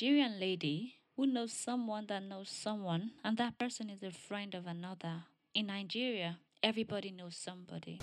[0.00, 4.64] Nigerian lady who knows someone that knows someone, and that person is a friend of
[4.64, 5.24] another.
[5.54, 7.98] In Nigeria, everybody knows somebody.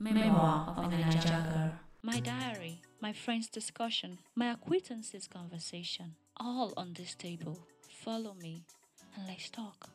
[0.00, 1.72] Memoir of a Naija girl.
[2.00, 7.58] My diary, my friend's discussion, my acquaintances' conversation, all on this table.
[7.90, 8.64] Follow me
[9.14, 9.90] and let's talk.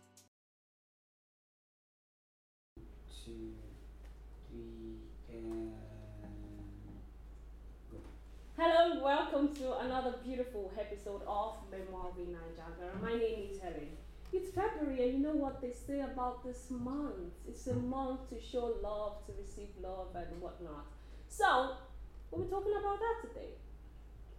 [3.26, 3.56] two,
[8.66, 13.02] Hello, welcome to another beautiful episode of Memoir of.
[13.02, 13.91] My name is Helen.
[14.31, 17.35] It's February, and you know what they say about this month?
[17.45, 20.85] It's a month to show love, to receive love, and whatnot.
[21.27, 21.76] So,
[22.31, 23.52] we'll be talking about that today.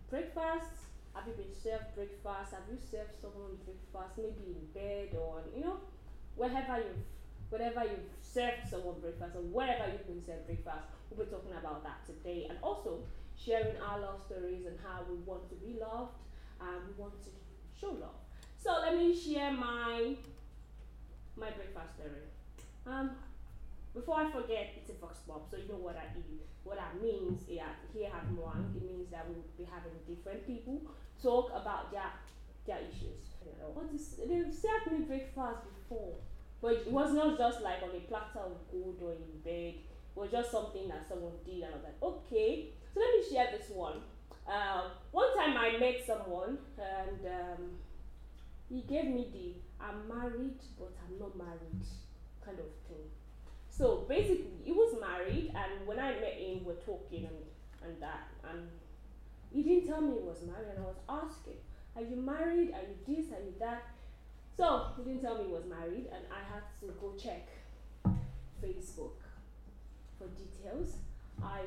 [0.09, 0.73] Breakfast.
[1.13, 2.57] Have you been served breakfast?
[2.57, 4.17] Have you served someone breakfast?
[4.17, 5.77] Maybe in bed or you know,
[6.37, 7.05] wherever you've
[7.51, 10.89] wherever you've served someone breakfast or wherever you've been served breakfast.
[11.11, 13.05] We'll be talking about that today, and also
[13.37, 16.17] sharing our love stories and how we want to be loved
[16.61, 17.31] and we want to
[17.79, 18.19] show love.
[18.59, 20.17] So let me share my
[21.37, 22.25] my breakfast story.
[22.87, 23.11] Um,
[23.93, 26.43] before I forget, it's a vox pop, so you know what I eat.
[26.65, 30.81] What that means yeah, here at one, it means that we'll be having different people
[31.23, 32.11] talk about their
[32.67, 33.37] their issues.
[33.75, 36.15] What is they've served me breakfast before,
[36.63, 39.75] but it was not just like on a platter of gold or in bed.
[39.77, 42.71] It was just something that someone did, and I was like, okay.
[42.95, 43.99] So let me share this one.
[44.47, 47.71] Um, one time I met someone, and um,
[48.69, 51.85] he gave me the I'm married but I'm not married
[52.45, 53.05] kind of thing.
[53.69, 57.37] So basically, he was married, and when I met him, we're talking and,
[57.83, 58.69] and that, and
[59.53, 61.59] he didn't tell me he was married, and I was asking,
[61.97, 62.73] Are you married?
[62.73, 63.33] Are you this?
[63.33, 63.83] Are you that?
[64.57, 67.49] So he didn't tell me he was married, and I had to go check
[68.63, 69.19] Facebook
[70.17, 70.99] for details.
[71.43, 71.63] I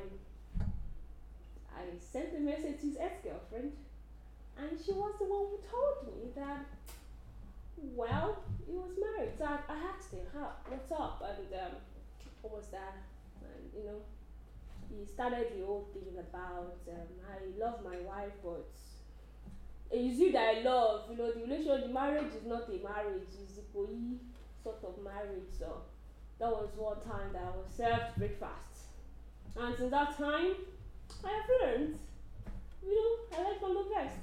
[1.78, 3.72] I sent a message to his ex-girlfriend,
[4.58, 6.66] and she was the one who told me that
[7.94, 9.32] well, he was married.
[9.38, 11.22] So I, I asked him, How, what's up?
[11.22, 11.72] And um,
[12.42, 12.96] what was that?
[13.42, 14.00] And you know,
[14.90, 18.66] he started the whole thing about um, I love my wife, but
[19.90, 21.02] it's you that I love.
[21.10, 23.86] You know, the relation, the marriage is not a marriage, it's a boy
[24.62, 25.50] sort of marriage.
[25.58, 25.82] So
[26.38, 28.88] that was one time that I was served breakfast.
[29.56, 30.54] And since that time,
[31.24, 31.98] I have learned,
[32.82, 34.16] you know, I like from the best.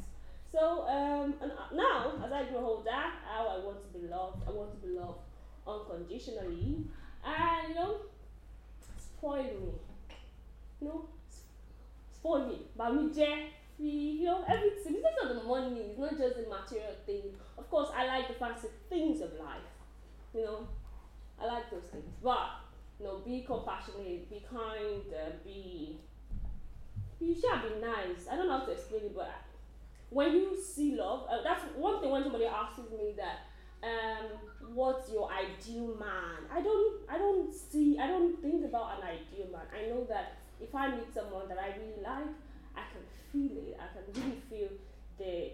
[0.51, 4.44] So um, and uh, now, as I grow older, how I want to be loved,
[4.47, 5.19] I want to be loved
[5.68, 6.85] unconditionally,
[7.25, 7.97] and you know,
[8.97, 9.74] spoil me,
[10.79, 11.06] you know,
[12.13, 14.95] spoil me, but me je, you know, everything.
[14.95, 15.81] It's not the money.
[15.81, 17.24] It's not just the material thing.
[17.57, 19.62] Of course, I like the fancy things of life.
[20.34, 20.68] You know,
[21.41, 22.13] I like those things.
[22.24, 22.50] But
[23.00, 25.97] you know, be compassionate, be kind, uh, be.
[27.25, 28.28] You should be nice.
[28.31, 29.31] I don't know how to explain it, but
[30.12, 33.47] when you see love, uh, that's one thing when somebody asks me that,
[33.81, 36.46] um, what's your ideal man?
[36.53, 39.66] I don't, I don't see, I don't think about an ideal man.
[39.74, 42.30] I know that if I meet someone that I really like,
[42.75, 43.78] I can feel it.
[43.80, 44.69] I can really feel
[45.18, 45.52] the,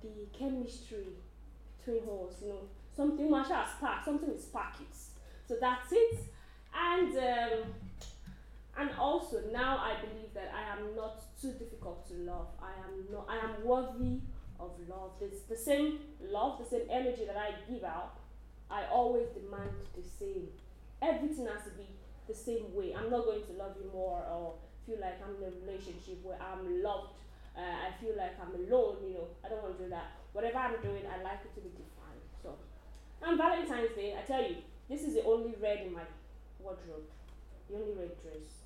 [0.00, 1.08] the chemistry
[1.78, 2.36] between us.
[2.40, 2.60] You know,
[2.96, 5.10] something much as spark, something is sparks.
[5.48, 6.20] So that's it.
[6.72, 7.74] And um,
[8.78, 12.46] and also now I believe that I am not too difficult to love.
[12.62, 13.26] I am not.
[13.28, 14.20] I am worthy
[14.60, 15.12] of love.
[15.20, 18.18] It's the same love, the same energy that I give out.
[18.70, 20.48] I always demand the same.
[21.02, 21.86] Everything has to be
[22.28, 22.94] the same way.
[22.94, 24.54] I'm not going to love you more or
[24.86, 27.18] feel like I'm in a relationship where I'm loved.
[27.56, 29.02] Uh, I feel like I'm alone.
[29.02, 30.12] You know, I don't want to do that.
[30.32, 32.22] Whatever I'm doing, I like it to be defined.
[32.42, 32.54] So,
[33.26, 34.56] on Valentine's Day, I tell you,
[34.88, 36.06] this is the only red in my
[36.60, 37.10] wardrobe.
[37.68, 38.57] The only red dress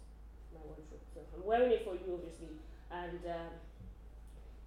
[1.14, 2.48] So I'm wearing it for you, obviously,
[2.90, 3.52] and um,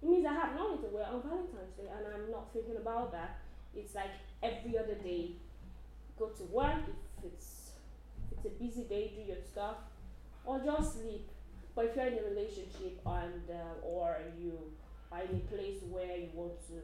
[0.02, 3.12] it means I have nothing to wear on Valentine's Day, and I'm not thinking about
[3.12, 3.38] that.
[3.74, 4.10] It's like
[4.42, 5.32] every other day,
[6.18, 6.84] go to work
[7.18, 7.70] if it's
[8.30, 9.76] if it's a busy day, do your stuff,
[10.44, 11.28] or just sleep.
[11.74, 14.58] But if you're in a relationship and uh, or you
[15.12, 16.80] are in a place where you want to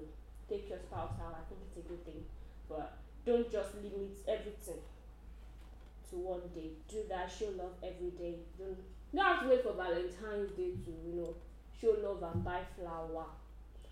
[0.49, 2.25] take your spouse out, I think it's a good thing.
[2.69, 4.83] But don't just limit everything
[6.11, 6.73] to one day.
[6.89, 8.41] Do that, show love every day.
[8.59, 8.77] Don't
[9.19, 11.35] don't have to wait for Valentine's Day to, you know,
[11.79, 13.27] show love and buy flower.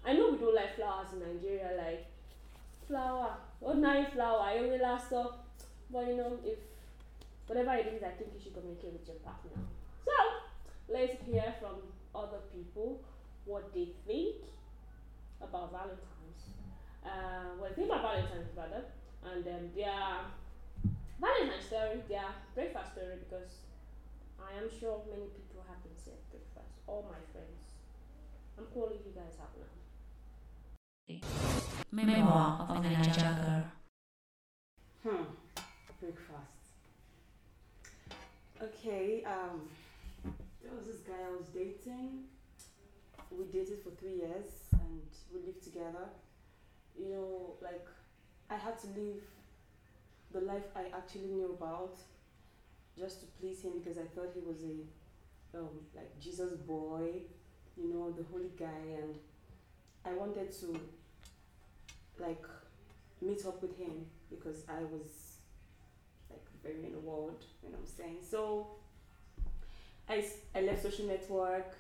[0.05, 2.07] I know we don't like flowers in Nigeria, like
[2.87, 5.35] flower, ordinary flower, last so
[5.93, 6.59] but you know, if
[7.47, 9.51] whatever it is, I think you should communicate with your partner.
[10.05, 10.13] So
[10.89, 11.83] let's hear from
[12.15, 13.01] other people
[13.45, 14.37] what they think
[15.43, 16.43] about Valentine's.
[17.05, 18.85] Uh, well, think about Valentine's rather,
[19.35, 20.31] and um, their
[21.21, 23.51] Valentine's story, their breakfast story, because
[24.43, 26.81] I am sure many people have been served breakfast.
[26.87, 27.61] All my friends.
[28.59, 29.81] I'm calling you guys out now.
[31.93, 33.65] Memoir of a Naija Girl.
[35.03, 35.25] Hmm.
[36.01, 36.61] Breakfast.
[38.63, 39.69] Okay, um,
[40.63, 42.25] there was this guy I was dating.
[43.31, 45.03] We dated for three years and
[45.33, 46.09] we lived together.
[46.99, 47.87] You know, like,
[48.51, 49.23] I had to live
[50.33, 51.97] the life I actually knew about
[53.01, 57.23] just to please him because I thought he was a, um, like, Jesus boy,
[57.77, 59.15] you know, the holy guy, and
[60.05, 60.81] I wanted to,
[62.19, 62.45] like,
[63.23, 65.37] meet up with him because I was
[66.31, 68.19] like very in the world, you know what I'm saying?
[68.29, 68.69] So
[70.09, 70.25] I,
[70.55, 71.75] I left social network,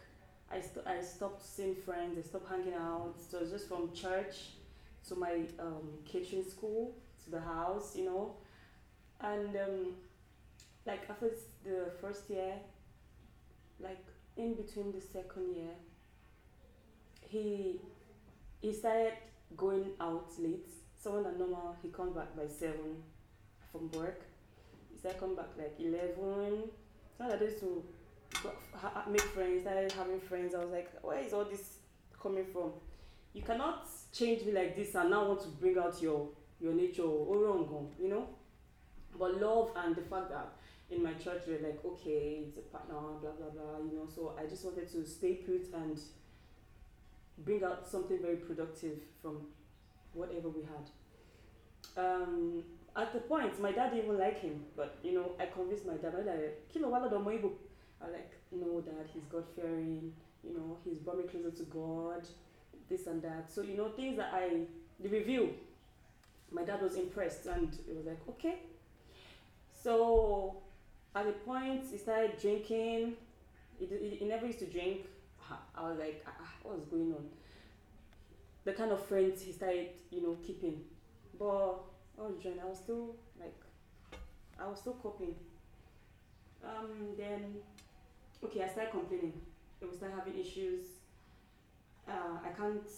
[0.52, 3.14] I, st- I stopped seeing friends, I stopped hanging out.
[3.30, 4.50] So it was just from church
[5.08, 6.94] to my um, kitchen school
[7.24, 8.34] to the house, you know.
[9.20, 9.94] And um,
[10.90, 11.30] like after
[11.64, 12.54] the first year,
[13.78, 14.04] like
[14.36, 15.74] in between the second year,
[17.22, 17.80] he
[18.60, 19.12] he started
[19.56, 23.02] going out late so when at normal he comes back by seven
[23.70, 24.22] from work.
[24.90, 26.64] He started coming back like eleven.
[27.16, 27.84] So I used to
[29.08, 30.54] make friends, started having friends.
[30.54, 31.78] I was like, where is all this
[32.20, 32.72] coming from?
[33.32, 36.28] You cannot change me like this and now want to bring out your
[36.60, 38.26] your nature or wrong, you know.
[39.16, 40.52] But love and the fact that
[40.90, 44.08] in my church we're like, okay, it's a partner, blah blah blah, you know.
[44.12, 45.98] So I just wanted to stay put and
[47.38, 49.46] bring out something very productive from
[50.12, 52.02] whatever we had.
[52.04, 52.64] Um,
[52.96, 55.94] at the point, my dad didn't even like him, but you know, I convinced my
[55.94, 56.14] dad.
[56.14, 56.40] My dad,
[56.72, 57.52] Kilo wala do mo Igbo."
[58.02, 60.12] I was like, no, dad, he's God fearing.
[60.42, 62.26] You know, he's brought me closer to God,
[62.88, 63.52] this and that.
[63.52, 64.62] So you know, things that I
[64.98, 65.54] the review.
[66.50, 68.58] My dad was impressed, and it was like, okay.
[69.84, 70.56] So
[71.14, 73.14] at the point, he started drinking.
[73.78, 75.06] He, he, never used to drink.
[75.50, 77.26] Ah, I was like, ah, ah, what was going on?
[78.64, 80.82] The kind of friends he started, you know, keeping.
[81.38, 81.80] But
[82.18, 83.58] I was trying, I was still like,
[84.60, 85.34] I was still coping.
[86.62, 87.56] Um, then,
[88.44, 89.40] okay, I started complaining.
[89.82, 90.86] I was start having issues.
[92.06, 92.88] Uh, I can't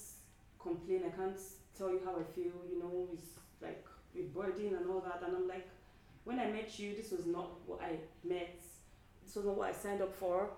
[0.60, 1.02] complain.
[1.06, 1.38] I can't
[1.78, 2.52] tell you how I feel.
[2.70, 3.30] You know, it's
[3.62, 5.22] like with burden and all that.
[5.26, 5.68] And I'm like,
[6.24, 7.96] when I met you, this was not what I
[8.26, 8.60] met.
[9.24, 10.50] This was not what I signed up for.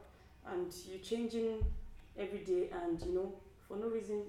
[0.47, 1.65] And you're changing
[2.19, 3.33] every day, and you know,
[3.67, 4.23] for no reason,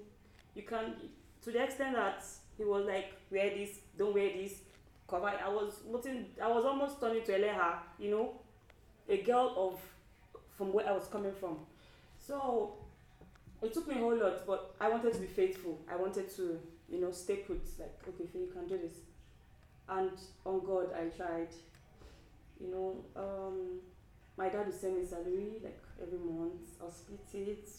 [0.54, 0.96] you can't.
[1.44, 2.24] to the extent that
[2.58, 4.54] he was like, wear this, don't wear this,
[5.10, 5.28] cover.
[5.28, 5.74] I was
[6.42, 8.34] I was almost turning to Eleha, you know,
[9.10, 9.80] a girl of
[10.58, 11.58] from where I was coming from.
[12.18, 12.76] So
[13.62, 15.80] it took me a whole lot, but I wanted to be faithful.
[15.92, 16.60] I wanted to,
[16.90, 17.62] you know, stay put.
[17.80, 18.94] Like, okay, Faye, you can do this.
[19.90, 20.12] And
[20.46, 21.50] on God, I tried.
[22.60, 23.80] You know, um,
[24.38, 26.80] my dad would send me salary like every month.
[26.82, 27.70] I'll split it.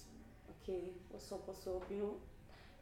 [0.62, 1.84] Okay, what's up, what's up?
[1.90, 2.14] You know,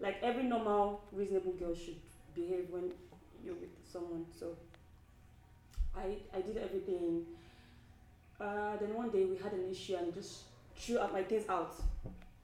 [0.00, 2.00] like every normal, reasonable girl should
[2.35, 2.93] behave when
[3.44, 4.26] you're with someone.
[4.38, 4.56] So
[5.97, 7.26] I I did everything.
[8.41, 10.43] Uh, then one day we had an issue and just
[10.76, 11.75] threw out my things out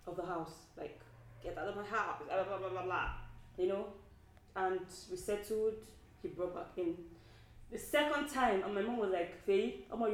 [0.06, 0.53] of the house.
[0.77, 1.00] Like,
[1.43, 3.11] get out of my house, blah blah blah blah blah.
[3.59, 3.87] You know?
[4.56, 4.81] And
[5.11, 5.75] we settled,
[6.22, 6.96] he brought back in.
[7.70, 10.08] The second time, and my mom was like, Faye, I'm a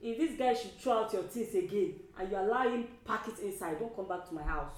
[0.00, 3.38] if this guy should throw out your things again and you allow him pack it
[3.40, 4.76] inside, don't come back to my house.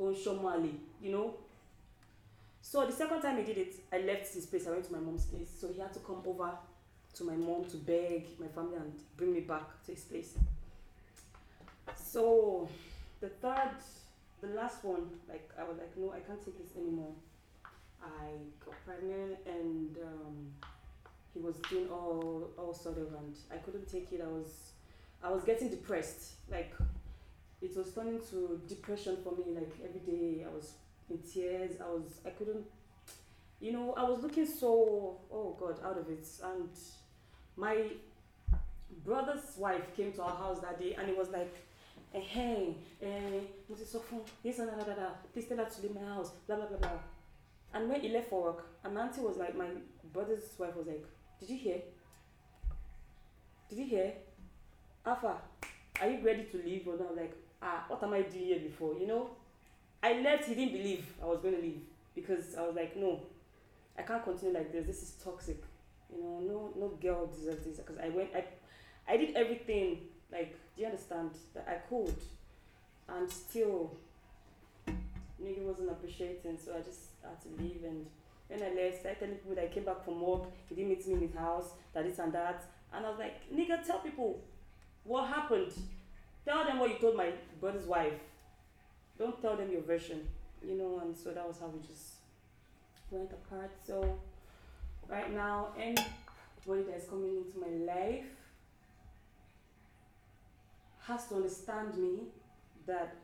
[0.00, 1.34] Onshomali, you know.
[2.62, 4.66] So the second time he did it, I left his place.
[4.66, 5.50] I went to my mom's place.
[5.60, 6.50] So he had to come over
[7.14, 10.34] to my mom to beg my family and bring me back to his place.
[11.94, 12.68] So
[13.20, 13.70] the third,
[14.40, 17.12] the last one, like I was like, no, I can't take this anymore.
[18.22, 18.28] I
[18.64, 20.52] got pregnant and um,
[21.36, 24.22] he was doing all all sort of, and I couldn't take it.
[24.24, 24.72] I was
[25.22, 26.34] I was getting depressed.
[26.50, 26.74] Like
[27.60, 29.54] it was turning to depression for me.
[29.54, 30.72] Like every day I was
[31.10, 31.76] in tears.
[31.80, 32.64] I was I couldn't,
[33.60, 36.26] you know, I was looking so oh God out of it.
[36.42, 36.70] And
[37.56, 37.76] my
[39.04, 41.54] brother's wife came to our house that day, and it was like.
[42.14, 45.66] Eh, hey, eh, mo ti sọ fún this and that, that, that, please tell her
[45.66, 47.15] to leave my house, blah blah blah blah.
[47.74, 49.68] And when he left for work, and was like, my
[50.12, 51.04] brother's wife was like,
[51.40, 51.80] Did you hear?
[53.68, 54.12] Did you hear?
[55.04, 55.36] Alpha,
[56.00, 57.16] are you ready to leave or not?
[57.16, 58.94] Like, ah, what am I doing here before?
[58.94, 59.30] You know?
[60.02, 61.80] I left, he didn't believe I was going to leave
[62.14, 63.20] because I was like, no,
[63.98, 64.86] I can't continue like this.
[64.86, 65.62] This is toxic.
[66.14, 68.44] You know, no, no girl deserves this because I went, I,
[69.08, 70.00] I did everything.
[70.30, 72.14] Like, do you understand that I could,
[73.08, 73.96] and still,
[75.42, 76.58] nigga wasn't appreciating.
[76.62, 78.06] So I just had to leave and
[78.48, 81.06] when I left, started telling people that I came back from work, he didn't meet
[81.06, 82.64] me in his house, that this and that.
[82.92, 84.40] And I was like, nigga, tell people
[85.04, 85.72] what happened.
[86.44, 88.12] Tell them what you told my brother's wife.
[89.18, 90.28] Don't tell them your version.
[90.64, 92.16] you know, and so that was how we just
[93.10, 93.70] went apart.
[93.84, 94.18] So
[95.08, 98.24] right now, anybody that's coming into my life
[101.06, 102.18] has to understand me
[102.86, 103.14] that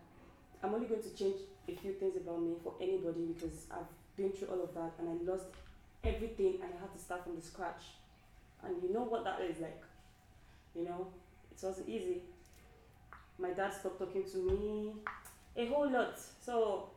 [0.62, 1.36] I'm only going to change
[1.68, 5.08] a few things about me for anybody because I've been through all of that and
[5.08, 5.46] I lost
[6.04, 7.82] everything and I had to start from the scratch.
[8.64, 9.82] And you know what that is like.
[10.74, 11.08] You know,
[11.50, 12.22] it wasn't easy.
[13.38, 14.92] My dad stopped talking to me
[15.56, 16.18] a whole lot.
[16.40, 16.90] So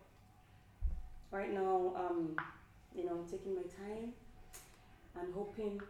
[1.31, 2.35] right now, um,
[2.95, 4.13] you know, I'm taking my time
[5.19, 5.81] and hoping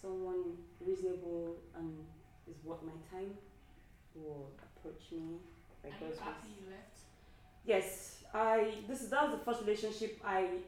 [0.00, 1.98] someone reasonable and
[2.48, 3.30] is worth my time
[4.14, 5.38] will approach me.
[5.82, 6.98] Like Are you happy you left?
[7.64, 8.72] Yes, I.
[8.88, 10.58] This is that was the first relationship I.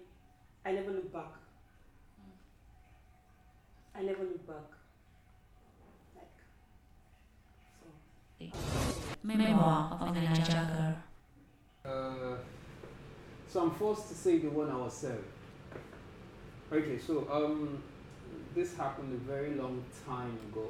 [0.64, 1.32] I never look back.
[3.94, 4.70] I never look back.
[6.16, 6.38] Like.
[8.40, 8.46] So.
[9.22, 10.96] Memoir of a Naija
[11.84, 11.86] girl.
[11.92, 12.36] Uh,
[13.48, 15.24] so I'm forced to say the one I was served.
[16.72, 17.82] Okay, so um,
[18.54, 20.68] this happened a very long time ago.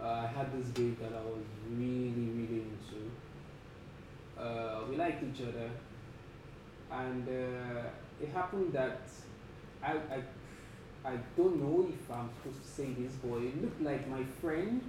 [0.00, 3.10] Uh, I had this babe that I was really, really into.
[4.40, 5.70] Uh, we liked each other,
[6.90, 9.08] and uh, it happened that
[9.82, 10.22] I, I,
[11.04, 14.82] I don't know if I'm supposed to say this, but it looked like my friend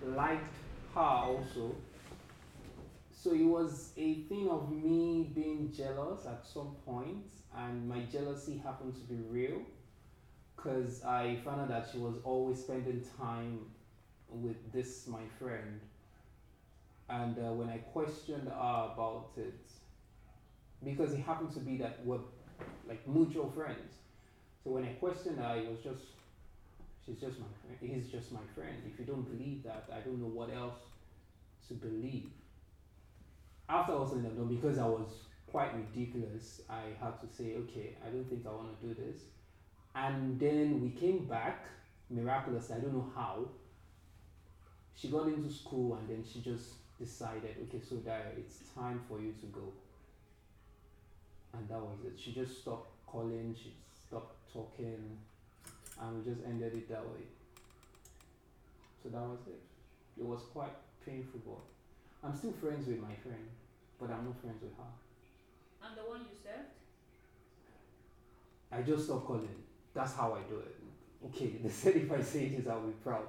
[0.00, 0.54] liked
[0.94, 1.74] her also.
[3.10, 8.58] So it was a thing of me being jealous at some point, and my jealousy
[8.58, 9.62] happened to be real
[10.54, 13.66] because I found out that she was always spending time
[14.28, 15.80] with this my friend.
[17.08, 19.60] And uh, when I questioned her about it,
[20.82, 22.18] because it happened to be that we're
[22.88, 23.94] like mutual friends,
[24.62, 26.04] so when I questioned her, it was just,
[27.04, 27.94] she's just my friend.
[27.94, 28.76] He's just my friend.
[28.90, 30.78] If you don't believe that, I don't know what else
[31.68, 32.30] to believe
[33.68, 35.08] after I was in London, because I was
[35.50, 39.20] quite ridiculous, I had to say, okay, I don't think I want to do this.
[39.94, 41.64] And then we came back,
[42.10, 43.48] miraculously, I don't know how.
[44.96, 49.20] She got into school and then she just decided, okay, so that it's time for
[49.20, 49.72] you to go.
[51.52, 52.18] And that was it.
[52.18, 53.72] She just stopped calling, she
[54.06, 55.18] stopped talking,
[56.00, 57.26] and we just ended it that way.
[59.02, 59.60] So that was it.
[60.18, 60.74] It was quite
[61.04, 63.46] painful, but I'm still friends with my friend,
[64.00, 65.86] but I'm not friends with her.
[65.86, 66.70] And the one you served?
[68.72, 69.48] I just stop calling.
[69.92, 70.74] That's how I do it.
[71.26, 73.26] Okay, they said if I say this, I'll be proud.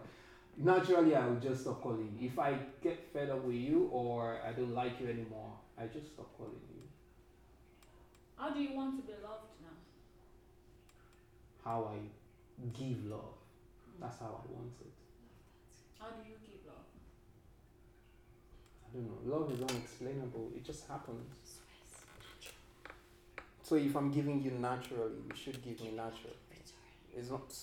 [0.58, 2.18] Naturally, I will just stop calling.
[2.22, 6.14] If I get fed up with you or I don't like you anymore, I just
[6.14, 6.82] stop calling you.
[8.38, 9.76] How do you want to be loved now?
[11.64, 11.98] How I
[12.78, 13.36] give love.
[13.86, 14.02] Hmm.
[14.04, 14.94] That's how I want it.
[16.00, 16.86] How do you give love?
[18.86, 19.36] I don't know.
[19.38, 20.52] Love is unexplainable.
[20.56, 21.60] It just happens.
[23.64, 26.36] So if I'm giving you naturally, you should give me naturally.
[27.14, 27.54] It's not.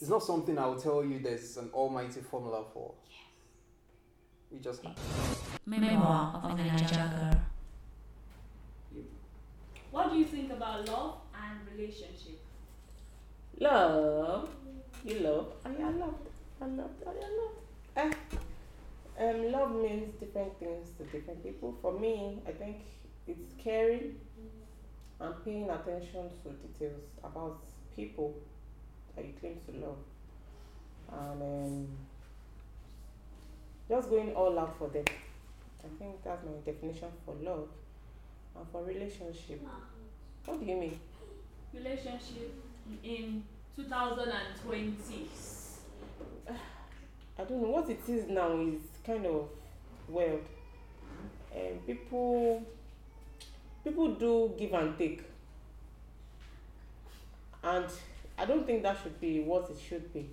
[0.00, 1.18] It's not something I will tell you.
[1.18, 2.92] There's an almighty formula for.
[4.52, 4.98] It just happens.
[5.64, 7.40] Memoir of a Naija girl.
[9.90, 12.40] What do you think about love and relationship?
[13.58, 14.50] Love,
[15.02, 16.28] you love, I am loved,
[16.60, 17.58] I loved, I am loved.
[17.96, 18.12] Eh,
[19.18, 21.74] um, love means different things to different people.
[21.80, 22.82] For me, I think
[23.26, 24.16] it's caring
[25.18, 27.58] and paying attention to details about
[27.96, 28.34] people
[29.24, 29.98] you claim to love,
[31.12, 31.88] and um,
[33.88, 35.04] just going all out for them.
[35.84, 37.68] I think that's my definition for love
[38.56, 39.60] and for relationship.
[40.44, 40.98] What do you mean?
[41.72, 42.54] Relationship
[43.02, 43.44] in
[43.76, 45.28] 2020.
[47.38, 49.48] I don't know what it is now is kind of
[50.08, 50.42] weird.
[51.54, 52.64] And people
[53.84, 55.22] people do give and take.
[57.62, 57.86] And
[58.38, 60.30] I don't think that should be what it should be.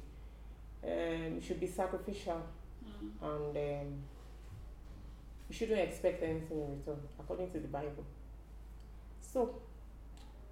[0.83, 2.41] Um, it should be sacrificial
[2.83, 3.09] Mm.
[3.21, 3.93] and um,
[5.49, 8.05] you shouldn't expect anything in return according to the Bible.
[9.21, 9.61] So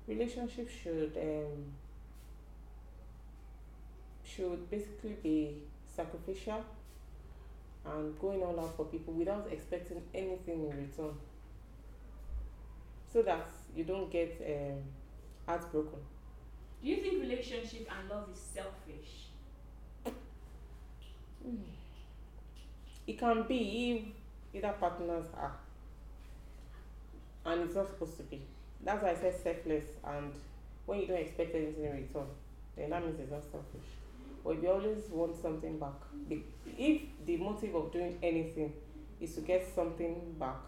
[0.07, 1.73] relationship should um,
[4.23, 5.57] should basically be
[5.95, 6.63] sacrificial
[7.85, 11.13] and going all out for people without expecting anything in return
[13.11, 14.81] so that you don't get um,
[15.45, 15.99] heartbroken
[16.81, 19.27] Do you think relationship and love is selfish?
[21.43, 21.55] Hmm.
[23.07, 24.13] it can be
[24.53, 25.55] if either partners are
[27.45, 28.41] and it's not supposed to be
[28.83, 30.33] that's why i said selfless and
[30.85, 32.27] when you don't expect anything in return
[32.77, 33.89] then that means it's not selfish
[34.43, 35.97] but if you always want something back
[36.77, 38.71] if the motive of doing anything
[39.19, 40.61] is to get something back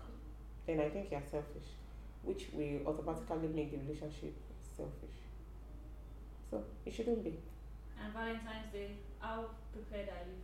[0.65, 1.69] then i think you're selfish
[2.23, 4.33] which will automatically make the relationship
[4.75, 5.22] selfish.
[6.53, 7.33] So it shouldn't be.
[7.99, 10.37] And Valentine's Day, how prepared are you?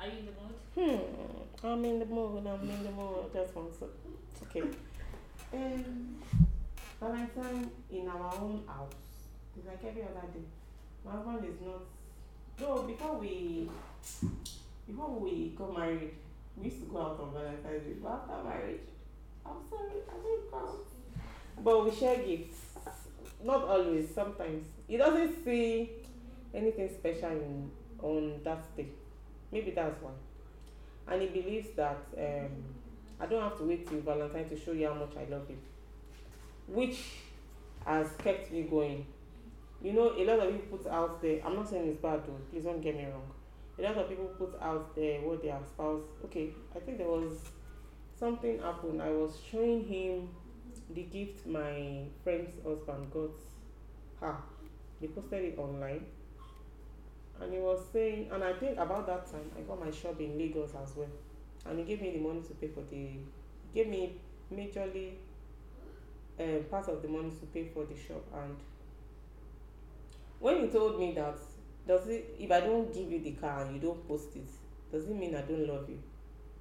[0.00, 0.56] Are you in the mood?
[0.74, 2.46] Hmm, I'm in the mood.
[2.46, 3.30] I'm in the mood.
[3.34, 3.90] Just one so
[4.44, 4.62] okay.
[5.52, 6.16] Um,
[6.98, 8.94] Valentine in our own house.
[9.54, 10.46] It's like every other day.
[11.04, 11.82] My husband is not.
[12.56, 13.68] Though before we
[14.86, 16.14] before we got married,
[16.56, 17.96] we used to go out on Valentine's Day.
[18.02, 18.80] But after marriage,
[19.44, 20.78] I'm sorry, I don't come.
[21.62, 22.63] But we share gifts.
[23.44, 24.08] Not always.
[24.12, 25.90] Sometimes he doesn't see
[26.54, 27.70] anything special in
[28.02, 28.88] on that day.
[29.52, 30.12] Maybe that's why.
[31.06, 32.64] And he believes that um,
[33.20, 35.58] I don't have to wait till Valentine to show you how much I love you.
[36.66, 36.98] Which
[37.84, 39.06] has kept me going.
[39.82, 42.40] You know, a lot of people put out there, I'm not saying it's bad though,
[42.50, 43.30] please don't get me wrong.
[43.78, 47.36] A lot of people put out there what their spouse, okay, I think there was
[48.18, 49.02] something happened.
[49.02, 50.30] I was showing him
[50.90, 53.30] the gift my friend's husband got
[54.20, 54.36] her.
[55.00, 56.04] They posted it online.
[57.40, 60.38] And he was saying and i think about that time i got my shop in
[60.38, 61.08] lagos as well.
[61.66, 63.20] And he gave me the money to pay for the he
[63.74, 64.12] gave me
[64.52, 65.14] majorly
[66.38, 68.24] um, part of the money to pay for the shop.
[68.34, 68.56] And
[70.38, 71.38] when he told me that
[71.86, 74.48] does it if i don't give you the car and you don't post it
[74.92, 75.98] does it mean i don't love you?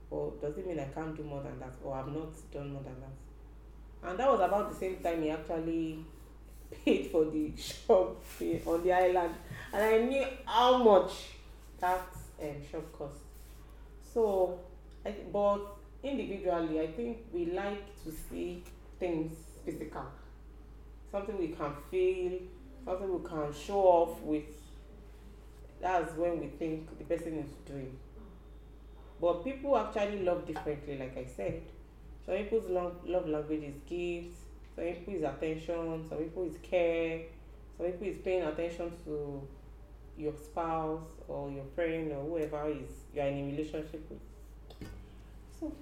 [0.10, 1.74] Or does it mean i can't do more than that?
[1.84, 3.23] Or i've not done more than that
[4.06, 6.06] and that was about the same time he actually
[6.84, 8.24] paid for the shop
[8.66, 9.36] on the island
[9.72, 11.12] and I knew how much
[11.80, 12.08] that
[12.42, 13.18] um, shop cost.
[14.14, 14.60] So,
[15.06, 15.60] I but
[16.04, 18.64] individually, I think we like to see
[19.00, 19.34] things
[19.66, 20.06] physical,
[21.12, 22.40] something we can feel,
[22.86, 24.44] something we can show off with.
[25.82, 27.98] That's when we think the person is doing.
[29.20, 31.64] But people actually love differently, like I said.
[32.26, 34.40] Some people's love, love language is gifts,
[34.76, 37.22] some people is attention, some people is care,
[37.78, 39.46] some people is paying attention to
[40.18, 44.20] your spouse or your friend or whoever is you are in a relationship with.
[45.60, 45.74] So,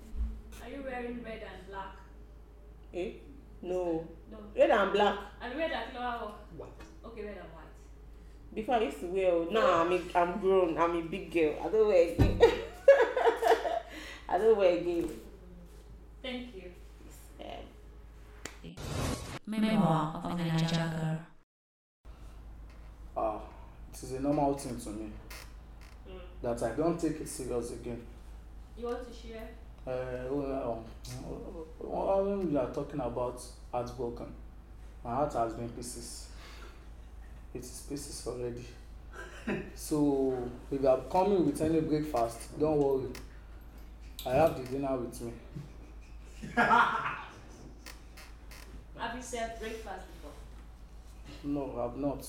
[0.63, 1.95] Are you wearing red and black?
[2.93, 3.11] eh?
[3.61, 4.07] No.
[4.31, 4.37] No.
[4.57, 5.17] Red and black.
[5.41, 6.31] And red and flower.
[6.57, 6.69] White.
[7.05, 8.55] Okay, red and white.
[8.55, 11.53] Before I used to wear, oh, now I'm a, I'm grown, I'm a big girl.
[11.63, 12.39] I don't wear again.
[14.29, 15.09] I don't wear again.
[16.21, 16.71] Thank you.
[17.39, 18.69] Eh,
[19.47, 21.19] Memoir of a Naija girl.
[23.17, 23.39] Ah,
[23.91, 25.09] it is a normal thing to me
[26.07, 26.19] Mm.
[26.41, 28.01] that I don't take it serious again.
[28.77, 29.49] You want to share?
[29.85, 30.85] Uh, well,
[31.81, 34.27] um, when we are talking about heartbroken,
[35.03, 36.27] my heart has been pieces.
[37.53, 38.65] It is pieces already.
[39.75, 40.37] so
[40.71, 43.09] if you are coming with any breakfast, don't worry.
[44.25, 45.31] I have the dinner with me.
[46.55, 47.17] Have
[49.15, 50.31] you served breakfast before?
[51.43, 52.25] No, I've not.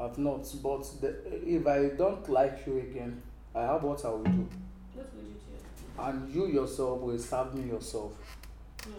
[0.00, 0.46] I've not.
[0.62, 1.16] But the,
[1.46, 3.22] if I don't like you again,
[3.54, 4.48] I have what I will do.
[4.94, 6.02] What would you do?
[6.02, 8.12] And you yourself will serve me yourself.
[8.84, 8.92] Hmm.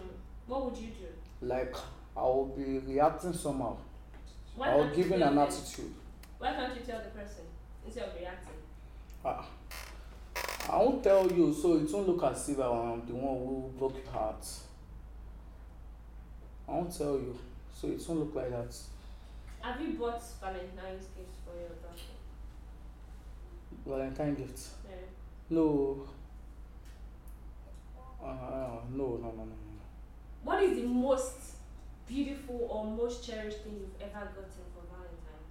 [0.46, 1.06] What would you do?
[1.46, 1.74] Like
[2.16, 3.76] I will be reacting somehow.
[4.56, 5.94] Why I will give an attitude.
[6.38, 7.44] Why can't you tell the person
[7.86, 8.54] instead of reacting?
[9.24, 9.46] Ah.
[10.68, 13.96] I won't tell you, so it won't look as if I'm the one who broke
[14.04, 14.46] your heart.
[16.68, 17.36] I won't tell you,
[17.74, 18.76] so it won't look like that.
[19.62, 22.10] Have you bought Valentine's gifts for your daughter?
[23.86, 24.74] Valentine gifts?
[24.84, 24.96] Yeah.
[25.50, 26.06] No.
[28.22, 28.26] Uh,
[28.92, 29.80] no, no, no, no, no.
[30.44, 31.56] What is the most
[32.06, 35.48] beautiful or most cherished thing you've ever gotten for Valentine's?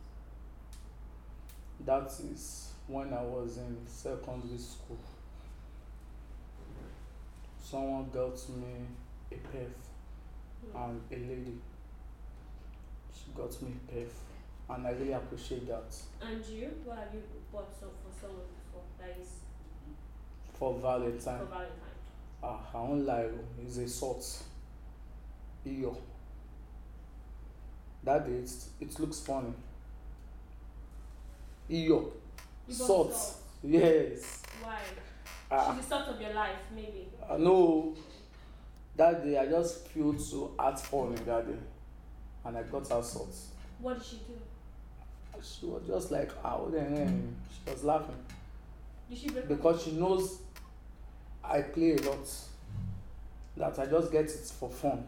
[1.86, 4.97] That is when I was in secondary school.
[7.62, 8.88] Someone got me
[9.32, 9.69] a perf
[10.75, 11.54] and a lady.
[13.13, 14.10] She got me a perf
[14.71, 15.93] and I really appreciate that.
[16.21, 16.71] And you?
[16.84, 17.21] What have you
[17.54, 18.82] bought some for someone before?
[18.99, 19.30] That is
[20.58, 21.75] For Valentine, For Valentine.
[22.43, 23.28] ah, I won't lie,
[23.63, 24.43] it's a salt.
[25.65, 25.95] Iyo.
[28.04, 29.54] That is, it looks funny.
[31.69, 32.12] Iyo.
[32.69, 33.13] You Salt.
[33.13, 33.36] salt.
[33.63, 34.43] Yes.
[34.63, 34.79] Why?
[35.51, 35.73] Ah.
[35.75, 37.08] She's the salt of your life, maybe.
[37.27, 37.95] Uh, no,
[38.95, 41.58] that day I just feel so heartful that day,
[42.45, 43.36] and I got her salt.
[43.79, 44.38] What did she do?
[45.41, 48.15] She was just like, ah, then then she was laughing
[49.10, 49.49] Did she break up?
[49.49, 50.39] because she knows
[51.43, 52.27] I play a lot.
[53.58, 55.05] That I just get it for fun.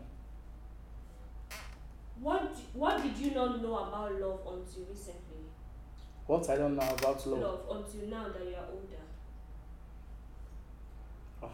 [2.20, 5.31] What What did you not know about love until recently?
[6.32, 7.40] What I don't know about love.
[7.42, 9.04] Love until now that you are older.
[11.44, 11.50] Ah,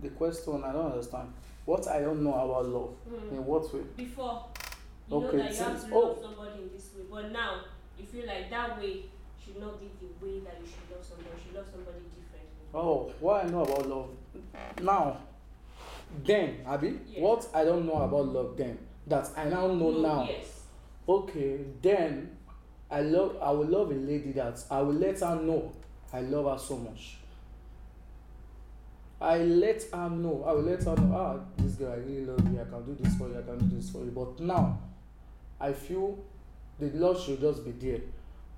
[0.00, 1.32] the question I don't understand.
[1.64, 2.94] What I don't know about love.
[3.10, 3.32] Mm.
[3.32, 3.80] In what way?
[3.96, 4.44] Before,
[5.10, 6.22] you Okay, know that you have to love oh.
[6.22, 7.62] somebody in this way, but now
[7.98, 9.06] you feel like that way
[9.44, 11.30] should not be the way that you should love somebody.
[11.34, 12.62] You should love somebody differently.
[12.72, 14.08] Oh, what I know about love
[14.80, 15.16] now.
[16.24, 17.18] Then, Abby, Yes.
[17.20, 20.28] what I don't know about love then that I now know No, now.
[20.28, 20.62] Yes.
[21.08, 22.36] Okay, then
[22.92, 25.72] I love I will love a lady that I will let her know
[26.12, 27.16] I love her so much.
[29.20, 32.40] I let her know, I will let her know, ah, this girl, I really love
[32.52, 34.10] you, I can do this for you, I can do this for you.
[34.10, 34.80] But now,
[35.60, 36.18] I feel
[36.80, 38.00] the love should just be there.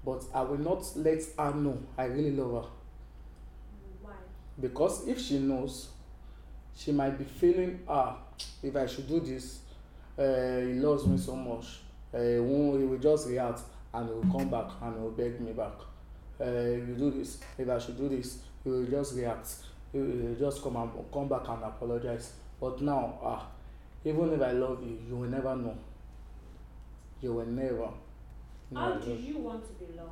[0.05, 2.71] But I will not let her know I really love her.
[4.03, 4.13] Why?
[4.61, 5.89] Because if she knows,
[6.75, 8.17] she might be feeling, ah,
[8.63, 9.61] if I should do this,
[10.19, 11.81] uh, he loves me so much.
[12.13, 13.61] Uh, he, will just react
[13.95, 15.73] and he will come back and he will beg me back.
[16.41, 19.49] Uh, if you do this, if I should do this, he will just react.
[19.93, 22.33] He will just come and come back and apologize.
[22.61, 23.47] But now, ah,
[24.05, 25.77] even if I love you, you will never know.
[27.21, 27.89] You will never.
[28.71, 30.11] know How do you want to be loved?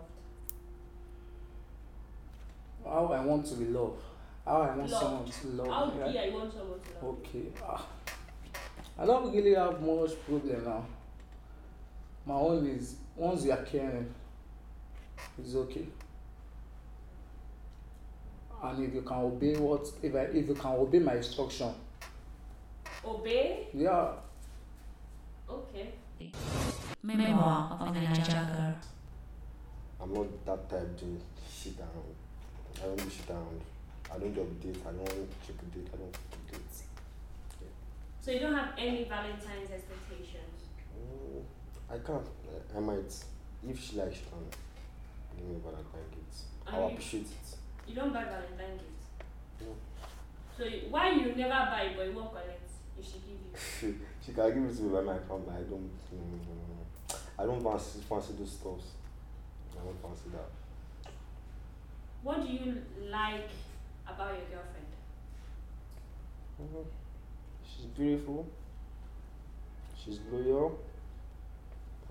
[2.84, 4.00] How I want to be loved.
[4.44, 5.02] How I want Loved.
[5.04, 6.00] someone to love How me.
[6.02, 6.14] right?
[6.14, 7.40] yeah, you want someone to love you?
[7.40, 7.48] Okay.
[7.64, 7.86] Ah.
[8.98, 10.84] I don't really have much problem now.
[12.26, 14.12] My own is once you are caring,
[15.38, 15.87] it's okay.
[18.62, 21.75] And if you can obey what if I if you can obey my instruction,
[23.05, 23.66] Obey?
[23.75, 24.12] yeah,
[25.51, 25.92] Okay.
[27.03, 28.75] Memoir of a Naija girl.
[30.01, 31.88] I'm not that type to sit down.
[32.81, 33.61] I don't sit down.
[34.12, 34.77] I don't update.
[34.87, 35.88] I don't check a date.
[35.92, 36.83] I don't update.
[38.20, 40.51] So you don't have any Valentine's expectations?
[41.92, 42.26] Mm, I can't.
[42.74, 43.24] I, I might.
[43.68, 44.44] If she likes, she can
[45.37, 46.42] give me Valentine gift.
[46.66, 47.57] And I'll appreciate it.
[47.87, 49.07] You don't buy Valentine gifts?
[49.61, 49.74] No.
[50.57, 53.98] So you, why you never buy but you won't collect if she give you?
[54.26, 55.46] she can give it to me by my account.
[55.46, 55.90] but I don't.
[56.12, 57.18] No.
[57.38, 58.85] I don't fancy fancy those stuffs.
[59.72, 61.12] I don't fancy that.
[62.22, 63.48] What do you like
[64.07, 64.87] about your girlfriend?
[66.61, 66.85] Mhm.
[67.64, 68.46] She's beautiful.
[69.96, 70.78] She's loyal.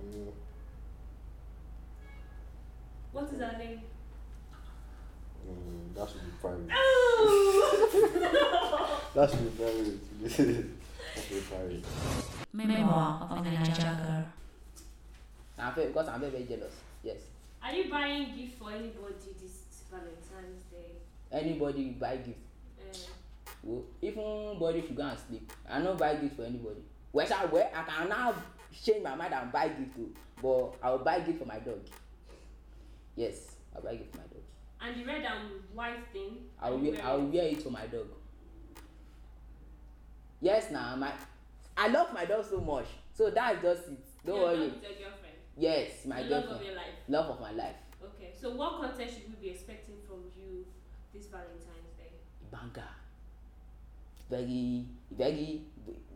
[0.02, 0.34] Um,
[3.12, 3.82] What is her name?
[5.48, 6.70] mm, that should be private.
[6.74, 9.02] Oh!
[9.14, 10.00] That should be private.
[10.24, 11.84] that should be private.
[12.54, 14.26] Memoir of a Niger girl.
[15.60, 16.74] I'm very, because I'm very, very jealous.
[17.04, 17.18] Yes.
[17.64, 20.92] Are you buying gift for anybody this Valentine's Day?
[21.32, 22.40] Anybody buy gift.
[22.80, 22.98] Uh,
[23.64, 25.52] Well, even body should go and sleep.
[25.70, 26.82] I no buy gift for anybody.
[27.14, 28.34] Well, shall well, I can now
[28.72, 30.14] change my mind and buy gift too.
[30.42, 31.80] But I will buy gift for my dog.
[33.16, 34.42] Yes, I'll buy gift for my dog.
[34.82, 36.38] and the red and white thing.
[36.62, 38.08] I will wear, I will wear it for my dog.
[40.40, 41.12] Yes, now my
[41.78, 42.88] I love my dog so much.
[43.14, 44.06] So that's just it.
[44.26, 44.58] Don't worry.
[44.58, 45.36] done with your girlfriend.
[45.58, 46.62] Yes, my the love girlfriend.
[46.62, 46.96] of your life.
[47.08, 47.76] Love of my life.
[48.04, 48.32] Okay.
[48.40, 50.66] So what content should we be expecting from you
[51.14, 52.12] this Valentine's Day?
[52.52, 52.90] Banger.
[54.30, 55.62] Very, very.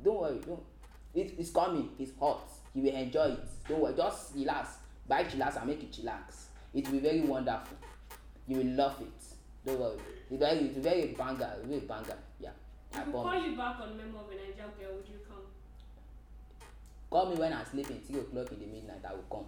[0.03, 0.39] Don't worry.
[0.45, 0.63] Don't.
[1.15, 1.89] It, it's coming.
[1.97, 2.49] It's hot.
[2.73, 3.47] You will enjoy it.
[3.67, 3.93] Don't worry.
[3.95, 4.69] Just relax.
[5.07, 6.47] Buy chillax and make it chillax.
[6.73, 7.77] It will be very wonderful.
[8.47, 9.23] You will love it.
[9.65, 9.97] Don't worry.
[10.29, 11.53] It's very, it's very banger.
[11.59, 12.17] It's very banger.
[12.39, 12.49] Yeah.
[12.93, 13.31] I we promise.
[13.31, 15.37] call you back on Memo of a Niger Girl, would you come?
[17.09, 18.01] Call me when I'm sleeping.
[18.05, 19.01] Three o'clock in the midnight.
[19.07, 19.45] I will come.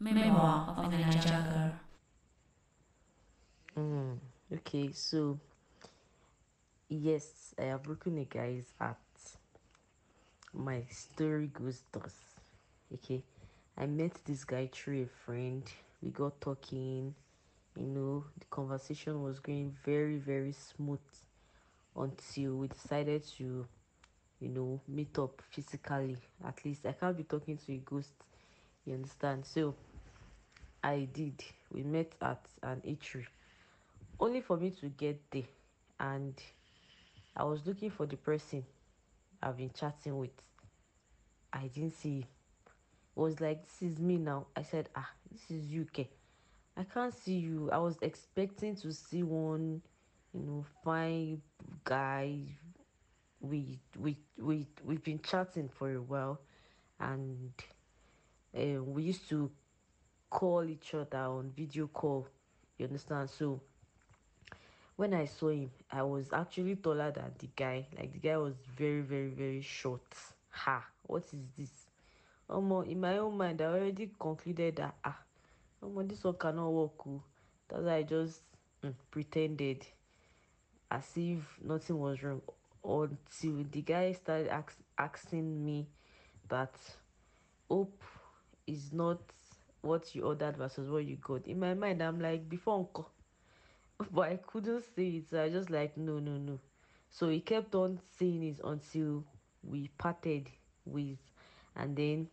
[0.00, 1.72] Memoir of a Niger girl.
[3.76, 4.18] Mm,
[4.54, 5.38] okay, so
[6.88, 8.96] yes, I have broken a guy's heart.
[10.52, 12.14] My story goes thus.
[12.92, 13.22] Okay,
[13.76, 15.62] I met this guy through a friend.
[16.02, 17.14] We got talking,
[17.76, 21.00] you know, the conversation was going very, very smooth
[21.96, 23.66] until we decided to,
[24.40, 26.16] you know, meet up physically.
[26.46, 28.12] At least I can't be talking to a ghost,
[28.86, 29.44] you understand?
[29.44, 29.74] So
[30.82, 31.44] I did.
[31.72, 33.26] We met at an eatery
[34.20, 35.44] only for me to get there
[36.00, 36.34] and
[37.36, 38.64] I was looking for the person
[39.42, 40.30] I've been chatting with.
[41.52, 42.26] I didn't see him.
[43.16, 44.46] It was like this is me now.
[44.56, 45.86] I said, ah, this is you.
[46.76, 47.70] I can't see you.
[47.72, 49.82] I was expecting to see one,
[50.32, 51.42] you know, fine
[51.84, 52.38] guy.
[53.40, 56.40] We we we we've been chatting for a while
[57.00, 57.52] and
[58.56, 59.50] uh, we used to
[60.30, 62.28] call each other on video call.
[62.78, 63.30] You understand?
[63.30, 63.60] So
[64.98, 67.86] when I saw him, I was actually taller than the guy.
[67.96, 70.02] Like the guy was very, very, very short.
[70.50, 70.84] Ha!
[71.06, 71.70] What is this?
[72.50, 75.16] Omo, in my own mind, I already concluded that ah,
[75.84, 77.06] omo, this one cannot work.
[77.06, 77.22] Oh.
[77.68, 78.40] That's why I just
[78.84, 79.86] mm, pretended
[80.90, 82.42] as if nothing was wrong.
[82.82, 85.86] until the guy started ask, asking me
[86.48, 86.74] that
[87.70, 88.02] hope
[88.66, 89.20] is not
[89.80, 91.46] what you ordered versus what you got.
[91.46, 93.08] In my mind, I'm like, before uncle.
[94.12, 96.58] But I couldn't say it, so I just like, no, no, no.
[97.10, 99.24] So he kept on saying it until
[99.62, 100.48] we parted
[100.84, 101.18] ways.
[101.76, 102.28] And then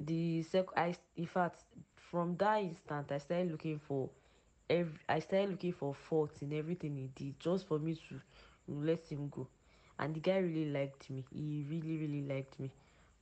[0.00, 1.64] the sec I in fact
[1.96, 4.10] from that instant I started looking for
[4.68, 8.20] every I started looking for faults in everything he did just for me to
[8.68, 9.48] let him go.
[9.98, 11.24] And the guy really liked me.
[11.32, 12.70] He really, really liked me.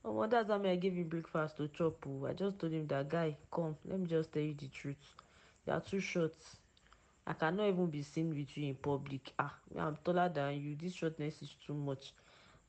[0.05, 2.05] Oh, well, that's how I gave him breakfast to chop.
[2.07, 2.25] Oh.
[2.25, 5.15] I just told him that guy, come, let me just tell you the truth.
[5.67, 6.33] You are too short.
[7.29, 9.31] I cannot even be seen with you in public.
[9.39, 10.75] Ah, I'm taller than you.
[10.75, 12.13] This shortness is too much.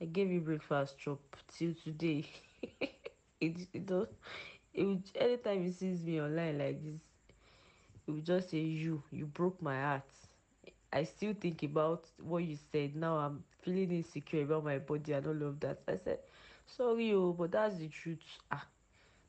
[0.00, 2.24] I gave you breakfast chop till today.
[3.40, 4.06] it it does
[4.72, 7.00] it would, anytime he sees me online like this,
[8.06, 10.02] he would just say, You, you broke my heart.
[10.92, 12.96] I still think about what you said.
[12.96, 15.80] Now I'm feeling insecure about my body and all of that.
[15.88, 16.20] I said,
[16.66, 18.20] sorry, oh, but that's the truth.
[18.50, 18.66] Ah,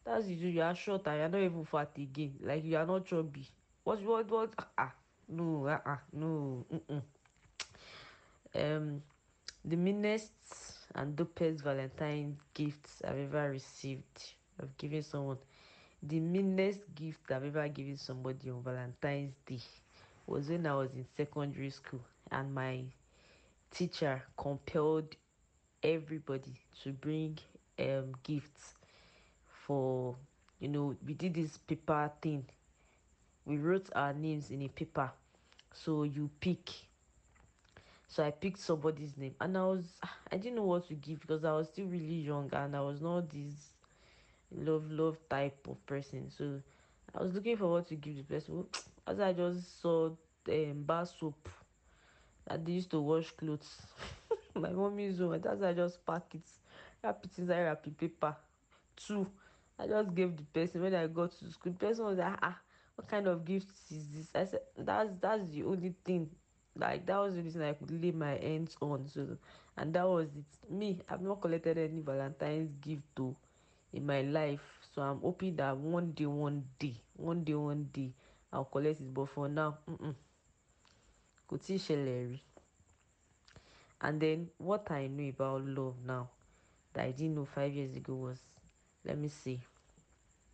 [0.06, 0.56] that's the truth.
[0.56, 2.36] You are short and you're not even fat again.
[2.42, 3.48] Like you are not chubby.
[3.84, 4.54] What, what, what?
[4.60, 4.94] Ah, ah.
[5.38, 6.66] No, ah, uh, no.
[6.74, 7.04] Mm-mm.
[8.56, 9.02] Um,
[9.64, 10.34] the meanest
[10.96, 14.34] and dopest Valentine's gifts I've ever received.
[14.62, 15.38] I've given someone
[16.04, 19.60] the meanest gift I've ever given somebody on Valentine's Day
[20.28, 22.84] was when I was in secondary school and my
[23.72, 25.16] teacher compelled
[25.84, 27.38] everybody to bring
[27.80, 28.76] um gifts
[29.48, 30.16] for
[30.60, 32.46] you know we did this paper thing
[33.46, 35.12] we wrote our names in a paper
[35.74, 36.70] so you pick
[38.08, 40.00] so i picked somebody's name and i was
[40.32, 43.02] i didn't know what to give because i was still really young and i was
[43.02, 43.74] not this
[44.52, 46.62] love love type of person so
[47.16, 48.66] i was looking for what to give the person
[49.08, 50.10] as i just saw
[50.50, 51.50] um, bar soap
[52.48, 53.88] that they used to wash clothes.
[54.56, 55.40] My mommy's home.
[55.42, 56.42] That's why I just pack it,
[57.04, 58.36] wrap it inside wrapping paper.
[58.96, 59.28] Two,
[59.80, 61.72] I just gave the person when I got to school.
[61.74, 62.58] The person was like, ah,
[63.02, 64.30] what kind of gift is this?
[64.36, 66.30] I said, that's that's the only thing.
[66.76, 69.08] Like that was the thing I could lay my hands on.
[69.08, 69.38] So,
[69.78, 70.72] and that was it.
[70.72, 73.36] Me, I've not collected any Valentine's gift though
[73.94, 74.62] in my life.
[74.94, 78.14] So I'm hoping that one day, one day, one day, one day,
[78.54, 79.14] I'll collect it.
[79.14, 80.16] But for now, mm-mm.
[81.52, 82.42] ì
[84.02, 86.30] and then what I know about love now
[86.94, 88.40] that I didn't know five years ago was
[89.06, 89.62] let me see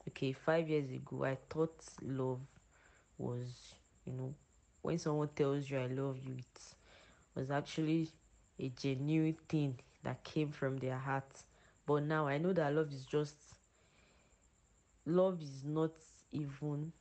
[0.08, 2.40] okay five years ago I thought love
[3.18, 4.34] was you know
[4.82, 6.62] when someone tells you I love you it
[7.36, 8.10] was actually
[8.60, 11.44] a genuine thing that came from their heart.
[11.86, 13.36] But now I know that love is just
[15.06, 15.92] love is not
[16.32, 16.92] even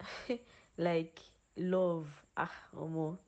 [0.78, 1.18] like
[1.56, 2.06] love.
[2.36, 3.18] Ah omo.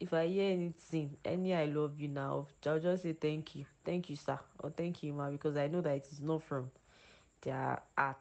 [0.00, 3.64] If i hear anything any i love you now i'll just say thank you.
[3.84, 4.38] Thank you sir.
[4.60, 6.70] Or thank you ma because i know that it is not from
[7.44, 8.16] their heart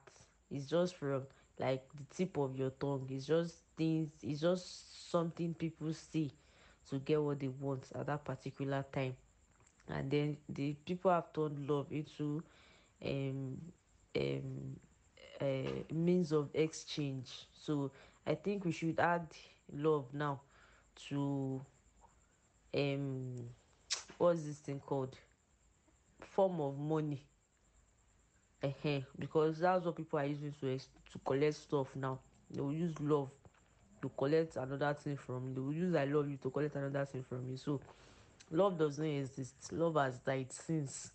[0.52, 1.24] it's just from
[1.60, 6.32] like the tip of your tongue it's just things it's just something people see
[6.90, 9.16] to get what they want at that particular time
[9.90, 12.44] and then the people have turned love into
[13.06, 13.58] um
[14.18, 14.76] um
[15.42, 17.92] uh, means of exchange so
[18.26, 19.28] I think we should add
[19.74, 20.42] love now
[21.10, 21.62] to
[22.74, 23.50] um
[24.18, 25.18] what's this thing called?
[26.22, 27.24] Form of money.
[28.64, 29.00] Uh-huh.
[29.20, 32.20] Because that's what people are using to to collect stuff now.
[32.50, 33.30] They will use love
[34.02, 35.54] to collect another thing from you.
[35.54, 37.58] They will use I love you to collect another thing from you.
[37.58, 37.82] So
[38.52, 39.74] love doesn't exist.
[39.74, 41.12] Love has died since.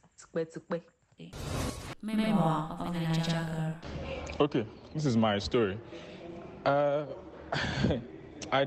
[2.02, 3.74] Memoir of a Naija
[4.40, 5.78] Okay, this is my story.
[6.64, 7.06] Uh,
[8.52, 8.66] I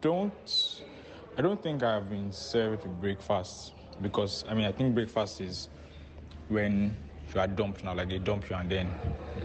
[0.00, 0.80] don't.
[1.36, 5.68] I don't think I've been served with breakfast because I mean I think breakfast is
[6.48, 6.94] when
[7.34, 8.90] you are dumped now, like they dump you and then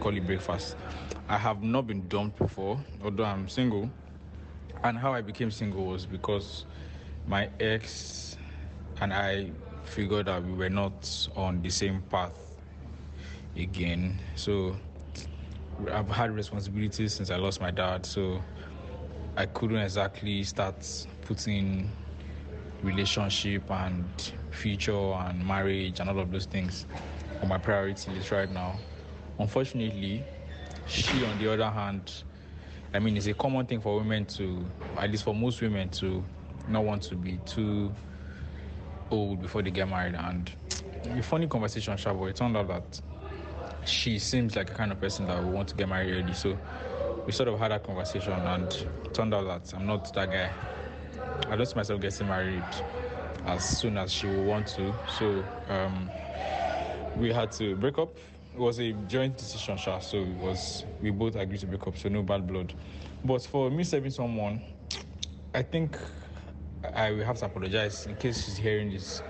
[0.00, 0.76] call it breakfast.
[1.28, 3.90] I have not been dumped before, although I'm single.
[4.84, 6.64] And how I became single was because
[7.26, 8.36] my ex
[9.00, 9.50] and I
[9.84, 12.32] figured that we were not on the same path
[13.56, 14.18] again.
[14.36, 14.76] So
[15.90, 18.40] I've had responsibilities since I lost my dad, so
[19.36, 20.86] I couldn't exactly start
[21.22, 21.90] putting
[22.82, 26.86] relationship and future and marriage and all of those things
[27.42, 28.80] on my priority list right now.
[29.38, 30.24] Unfortunately,
[30.86, 32.24] she, on the other hand,
[32.92, 36.24] I mean, it's a common thing for women to, at least for most women, to
[36.66, 37.92] not want to be too
[39.10, 40.14] old before they get married.
[40.14, 40.50] And
[41.16, 43.00] a funny conversation, Shabo, it turned out that
[43.84, 46.32] she seems like a kind of person that would want to get married early.
[46.34, 46.58] So
[47.26, 48.76] we sort of had that conversation and
[49.12, 50.52] turned out that I'm not that guy.
[51.50, 52.64] I see myself getting married
[53.44, 54.94] as soon as she would want to.
[55.06, 56.10] So um,
[57.18, 58.16] we had to break up.
[58.54, 61.96] It was a joint decision, Sha, so it was we both agreed to break up,
[61.96, 62.72] so no bad blood.
[63.24, 64.62] But for me saving someone,
[65.54, 65.96] I think
[66.94, 69.22] I will have to apologize in case she's hearing this.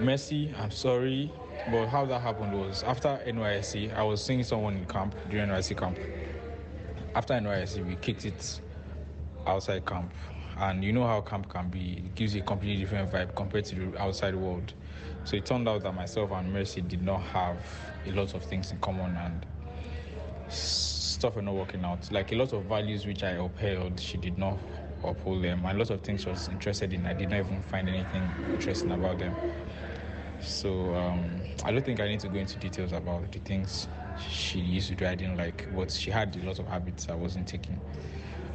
[0.00, 1.32] Mercy, I'm sorry,
[1.70, 5.76] but how that happened was after NYSC, I was seeing someone in camp during NYSC
[5.76, 5.98] camp.
[7.14, 8.60] After NYSC, we kicked it
[9.46, 10.12] outside camp,
[10.58, 11.94] and you know how camp can be.
[11.98, 14.72] It gives you a completely different vibe compared to the outside world.
[15.26, 17.58] So it turned out that myself and Mercy did not have
[18.06, 19.44] a lot of things in common, and
[20.46, 22.08] stuff were not working out.
[22.12, 24.60] Like a lot of values which I upheld, she did not
[25.02, 27.60] uphold them, and a lot of things she was interested in, I did not even
[27.62, 29.36] find anything interesting about them.
[30.38, 34.60] So um, I don't think I need to go into details about the things she
[34.60, 37.48] used to do I didn't like, but she had a lot of habits I wasn't
[37.48, 37.82] taking.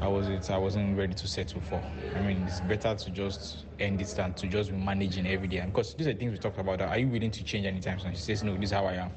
[0.01, 1.81] I wasn't I wasn't ready to settle for.
[2.15, 5.57] I mean, it's better to just end it than to just be managing every day.
[5.57, 6.81] And because these are things we talked about.
[6.81, 8.11] Are you willing to change anytime soon?
[8.13, 9.11] She says, No, this is how I am.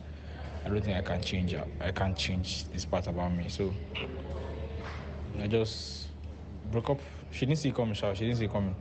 [0.65, 1.55] I don't think I can change.
[1.81, 3.49] I can't change this part about me.
[3.49, 3.73] So
[5.41, 6.09] I just
[6.71, 7.01] broke up.
[7.31, 7.95] She didn't see it coming.
[7.95, 8.75] She didn't see it coming.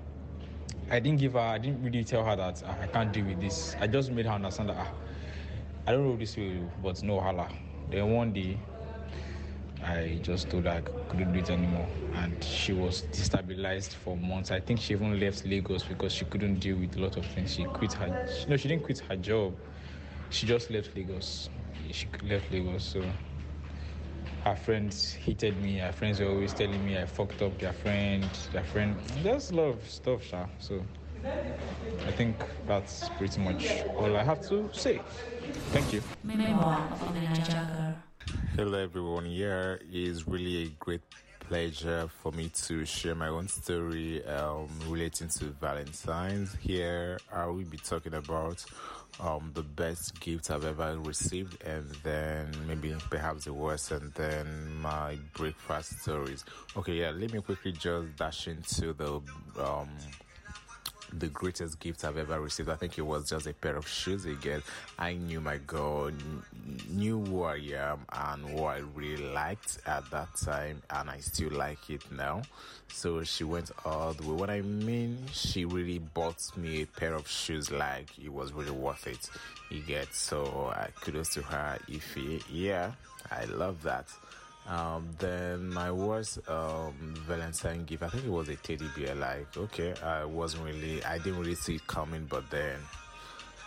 [0.92, 1.39] I didn't give her.
[1.39, 3.78] I didn't really tell her that ah, I can't deal with this.
[3.80, 4.92] I just made her understand that ah,
[5.88, 7.48] I don't know this way, but no hala.
[7.89, 8.58] Then one day
[9.86, 11.88] I just told her I couldn't do it anymore.
[12.15, 14.52] And she was destabilized for months.
[14.52, 17.54] I think she even left Lagos because she couldn't deal with a lot of things.
[17.54, 19.56] She quit her, no, she didn't quit her job.
[20.30, 21.50] She just left Lagos.
[21.91, 22.84] She left Lagos.
[22.84, 23.04] So
[24.43, 25.78] her friends hated me.
[25.78, 28.96] Her friends were always telling me I fucked up their friend, their friend.
[29.22, 30.46] There's a lot of stuff, Sha.
[30.60, 30.82] So
[32.08, 32.36] I think
[32.67, 35.02] that's pretty much all I have to say.
[35.72, 36.02] Thank you.
[36.24, 38.12] Memoir of.
[38.55, 41.01] Hello everyone, here is really a great
[41.39, 46.55] pleasure for me to share my own story um, relating to Valentine's.
[46.62, 48.63] Here I will be talking about
[49.19, 54.75] um, the best gift I've ever received, and then maybe perhaps the worst, and then
[54.81, 56.45] my breakfast stories.
[56.77, 59.15] Okay, yeah, let me quickly just dash into the
[59.62, 59.89] um,
[61.19, 62.69] the greatest gift I've ever received.
[62.69, 64.62] I think it was just a pair of shoes again.
[64.97, 66.12] I knew my girl,
[66.89, 71.52] knew who I am and who I really liked at that time, and I still
[71.52, 72.41] like it now.
[72.89, 74.34] So she went all the way.
[74.36, 78.71] What I mean, she really bought me a pair of shoes like it was really
[78.71, 79.30] worth it.
[79.69, 81.78] You get so uh, kudos to her.
[81.88, 82.17] If
[82.49, 82.91] yeah,
[83.32, 84.08] I love that.
[84.67, 89.13] Um, then my worst um, Valentine gift, I think it was a teddy bear.
[89.15, 92.80] Like, okay, I wasn't really, I didn't really see it coming, but then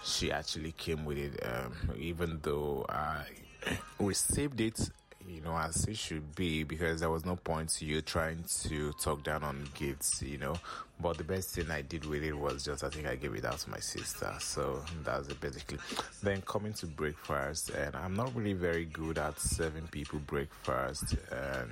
[0.03, 1.41] she actually came with it.
[1.45, 3.25] Um, even though I
[3.99, 4.89] received it
[5.29, 8.93] you know, as it should be, because there was no point to you trying to
[8.95, 10.57] talk down on gifts, you know.
[11.01, 13.45] But the best thing I did with it was just I think I gave it
[13.45, 14.33] out to my sister.
[14.41, 15.79] So that's it basically.
[16.23, 21.17] Then coming to breakfast, and I'm not really very good at serving people breakfast.
[21.31, 21.71] And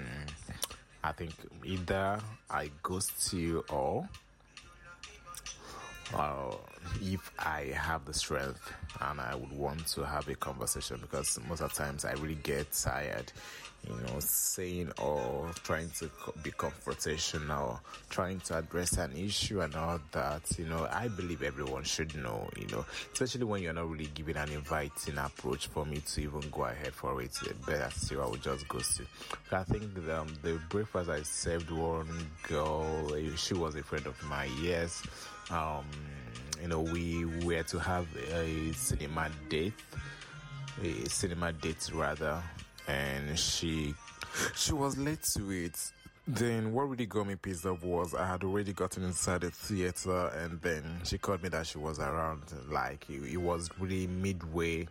[1.02, 1.32] I think
[1.64, 4.08] either I ghost you or
[6.12, 6.54] uh,
[7.00, 11.60] if I have the strength and I would want to have a conversation because most
[11.60, 13.32] of the times I really get tired,
[13.88, 16.10] you know, saying or trying to
[16.42, 20.42] be confrontational, trying to address an issue and all that.
[20.58, 24.36] You know, I believe everyone should know, you know, especially when you're not really giving
[24.36, 27.32] an inviting approach for me to even go ahead for it.
[27.66, 29.04] Better still, I would just go see.
[29.50, 32.08] But I think the, um, the breakfast I served one
[32.44, 35.02] girl, she was a friend of mine, yes
[35.50, 35.84] um,
[36.60, 39.74] you know, we were to have a cinema date,
[40.82, 42.42] a cinema date rather,
[42.88, 43.94] and she
[44.54, 45.92] she was late to it.
[46.26, 50.28] Then what really got me pissed off was I had already gotten inside the theater,
[50.38, 52.42] and then she called me that she was around.
[52.70, 54.88] Like it, it was really midway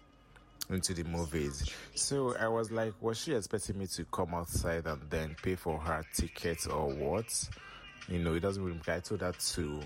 [0.69, 1.69] into the movies.
[1.96, 5.80] So I was like, was she expecting me to come outside and then pay for
[5.80, 7.50] her ticket or what?
[8.08, 8.80] You know, it doesn't really.
[8.88, 9.80] I told her to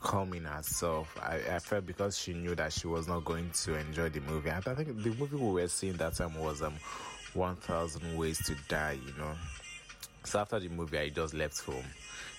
[0.00, 1.16] calming herself.
[1.22, 4.50] I, I felt because she knew that she was not going to enjoy the movie.
[4.50, 6.74] And I think the movie we were seeing that time was um
[7.34, 9.32] 1000 Ways to Die, you know.
[10.24, 11.84] So after the movie, I just left home.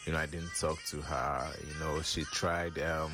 [0.06, 1.48] You know, I didn't talk to her.
[1.68, 3.12] You know, she tried um,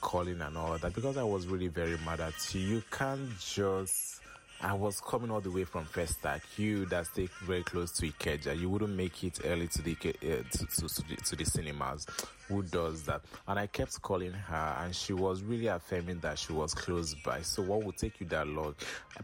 [0.00, 2.60] calling and all that because I was really very mad at you.
[2.60, 4.20] You can't just
[4.62, 6.42] I was coming all the way from Festac.
[6.58, 10.10] You that stay very close to Ikeja, you wouldn't make it early to the uh,
[10.50, 12.06] to, to, to, the, to the cinemas.
[12.50, 13.22] Who does that?
[13.46, 17.42] And I kept calling her, and she was really affirming that she was close by.
[17.42, 18.74] So what would take you that long?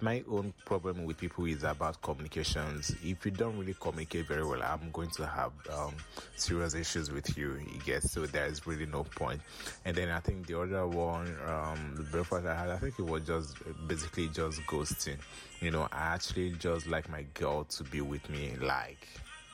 [0.00, 2.94] My own problem with people is about communications.
[3.02, 5.96] If you don't really communicate very well, I'm going to have um,
[6.36, 7.54] serious issues with you.
[7.54, 9.40] You get so there is really no point.
[9.84, 13.06] And then I think the other one, um, the breakfast I had, I think it
[13.06, 13.56] was just
[13.88, 15.18] basically just ghosting.
[15.60, 19.08] You know, I actually just like my girl to be with me, like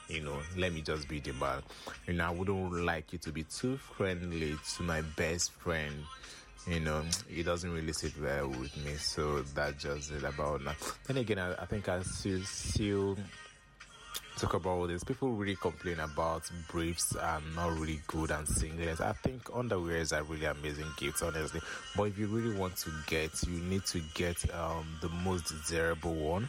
[0.07, 1.61] you know, let me just be the man.
[2.07, 5.93] You know, I wouldn't like you to be too friendly to my best friend.
[6.67, 10.75] You know, it doesn't really sit well with me, so that's just it about that.
[11.07, 13.17] Then again, I, I think I still still
[14.37, 15.03] talk about all this.
[15.03, 19.01] People really complain about briefs are not really good and singlets.
[19.01, 21.61] I think underwears are really amazing gifts, honestly.
[21.95, 26.15] But if you really want to get, you need to get um, the most desirable
[26.15, 26.47] one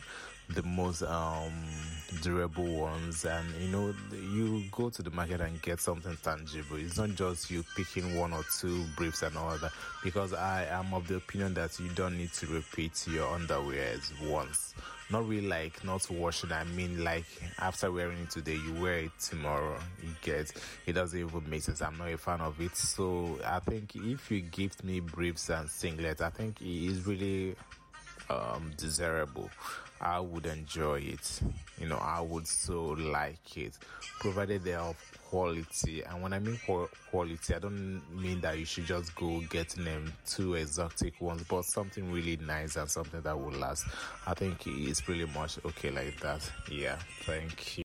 [0.51, 1.53] the most um,
[2.23, 3.25] durable ones.
[3.25, 6.77] And you know you go to the market and get something tangible.
[6.77, 9.73] It's not just you picking one or two briefs and all that
[10.03, 14.75] because i am of the opinion that you don't need to repeat your underwears once.
[15.11, 16.53] Not really like not washing.
[16.53, 17.27] I mean like
[17.59, 19.79] after wearing it today you wear it tomorrow.
[20.03, 20.53] You get
[20.87, 21.83] it doesn't even make sense.
[21.83, 22.77] I'm not a fan of it.
[22.77, 27.55] So i think if you gift me briefs and singlets i think it is really
[28.31, 29.51] um, desirable
[30.05, 31.41] I would enjoy it.
[31.81, 33.79] You know, I would so like it,
[34.21, 36.03] provided they are of quality.
[36.03, 36.61] And when I mean
[37.11, 41.65] quality, I don't mean that you should just go getting them two exotic ones, but
[41.65, 43.87] something really nice and something that will last.
[44.27, 46.49] I think it's pretty much okay like that.
[46.71, 47.85] Yeah, thank you.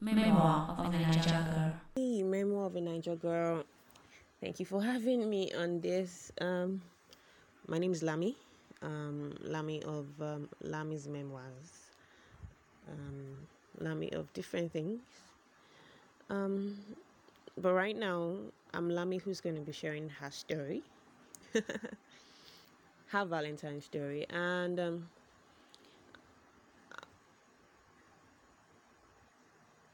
[0.00, 1.72] Memoir of a Naija Girl.
[1.94, 3.64] Hey, Memoir of a Naija Girl.
[4.40, 6.32] Thank you for having me on this.
[6.40, 6.82] Um,
[7.68, 8.36] my name is Lami
[8.82, 11.90] um, Lami of um, Lami's memoirs,
[12.88, 13.36] um,
[13.78, 15.00] Lami of different things.
[16.28, 16.76] Um,
[17.60, 18.36] but right now,
[18.72, 20.82] I'm Lami who's going to be sharing her story,
[23.08, 25.08] her Valentine's story, and um,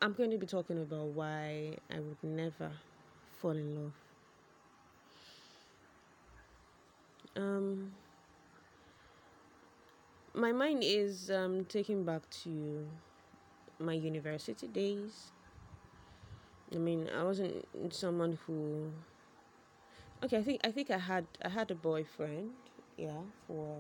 [0.02, 2.70] I'm going to be talking about why I would never
[3.40, 3.92] fall in love.
[7.36, 7.92] Um,
[10.36, 12.86] my mind is um, taking back to
[13.78, 15.32] my university days.
[16.74, 18.90] I mean, I wasn't someone who.
[20.24, 22.50] Okay, I think I think I had I had a boyfriend,
[22.96, 23.76] yeah, for.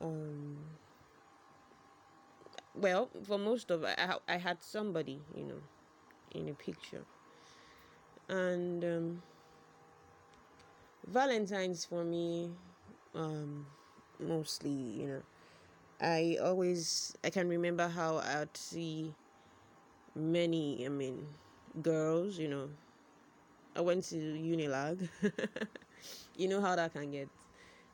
[0.00, 0.56] Um.
[2.74, 5.60] Well, for most of I I had somebody, you know,
[6.32, 7.04] in a picture,
[8.28, 9.22] and um,
[11.06, 12.50] Valentine's for me,
[13.14, 13.66] um,
[14.24, 15.22] mostly, you know.
[16.00, 19.14] I always I can remember how I'd see
[20.14, 21.26] many, I mean,
[21.82, 22.68] girls, you know.
[23.76, 25.08] I went to Unilag.
[26.36, 27.28] you know how that can get.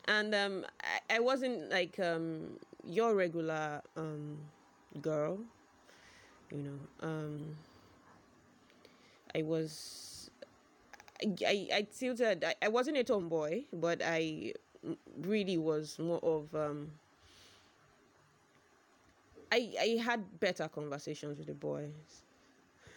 [0.09, 4.39] And um I, I wasn't like um your regular um
[5.03, 5.39] girl,
[6.51, 6.79] you know.
[7.07, 7.57] Um
[9.35, 10.31] I was
[11.23, 14.55] I, I, tilted I, I wasn't a tomboy, but I
[15.23, 16.91] really was more of um
[19.53, 22.23] I I had better conversations with the boys.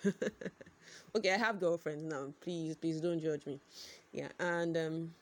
[1.15, 2.33] okay, I have girlfriends now.
[2.41, 3.59] Please, please don't judge me.
[4.11, 5.13] Yeah, and um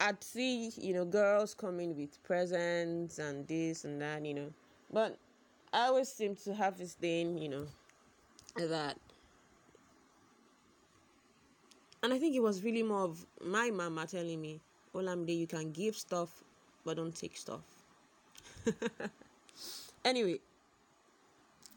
[0.00, 4.52] I'd see, you know, girls coming with presents and this and that, you know.
[4.92, 5.18] But
[5.72, 7.66] I always seem to have this thing, you know,
[8.56, 8.96] that
[12.02, 14.60] and I think it was really more of my mama telling me,
[14.94, 16.42] Olamide, you can give stuff,
[16.84, 17.60] but don't take stuff.
[20.04, 20.38] anyway,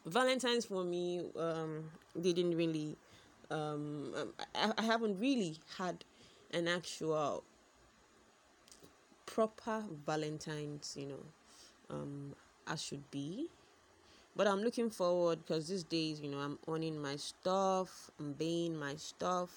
[0.06, 2.96] Valentine's for me um, they didn't really.
[3.50, 4.14] Um,
[4.54, 6.04] I, I haven't really had
[6.52, 7.44] an actual
[9.26, 11.24] proper Valentine's, you know,
[11.90, 12.34] um,
[12.66, 13.48] as should be.
[14.34, 18.78] But I'm looking forward because these days, you know, I'm owning my stuff, I'm buying
[18.78, 19.50] my stuff,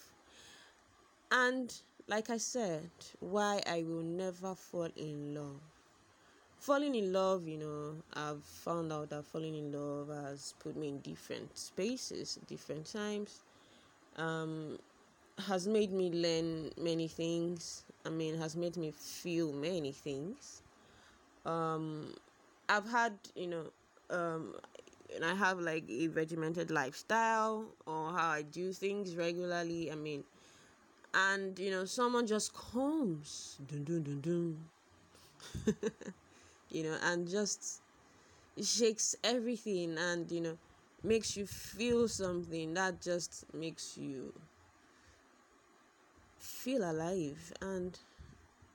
[1.31, 1.73] and
[2.07, 5.61] like I said, why I will never fall in love.
[6.59, 10.89] Falling in love, you know, I've found out that falling in love has put me
[10.89, 13.43] in different spaces, different times.
[14.17, 14.77] Um,
[15.47, 17.83] has made me learn many things.
[18.05, 20.61] I mean, has made me feel many things.
[21.45, 22.15] Um,
[22.69, 23.65] I've had, you know,
[24.09, 24.55] um,
[25.13, 29.91] and I have like a regimented lifestyle or how I do things regularly.
[29.91, 30.23] I mean,
[31.15, 34.57] and you know someone just comes dun, dun, dun, dun.
[36.69, 37.81] you know, and just
[38.61, 40.57] shakes everything and, you know,
[41.03, 44.33] makes you feel something that just makes you
[46.39, 47.99] feel alive and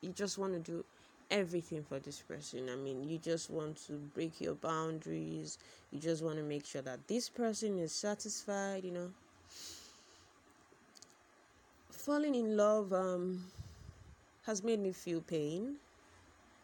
[0.03, 0.84] you just want to do
[1.30, 2.68] everything for this person.
[2.72, 5.59] I mean, you just want to break your boundaries.
[5.93, 9.11] You just want to make sure that this person is satisfied, you know.
[12.01, 13.44] Falling in love um
[14.46, 15.76] has made me feel pain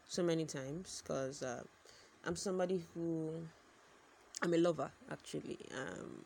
[0.08, 1.62] so many times because uh,
[2.24, 3.32] I'm somebody who
[4.40, 5.58] I'm a lover actually.
[5.76, 6.24] Um,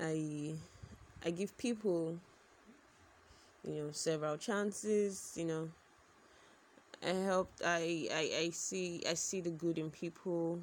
[0.00, 0.54] I
[1.24, 2.18] I give people
[3.64, 5.34] you know several chances.
[5.36, 5.68] You know,
[7.00, 7.48] I help.
[7.64, 10.58] I I I see I see the good in people.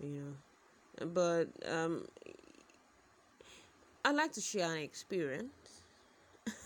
[0.00, 2.08] You know, but um,
[4.04, 5.59] I like to share an experience.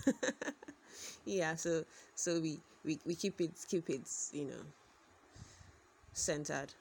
[1.25, 1.83] yeah, so
[2.15, 4.63] so we, we we keep it keep it you know
[6.13, 6.73] centered.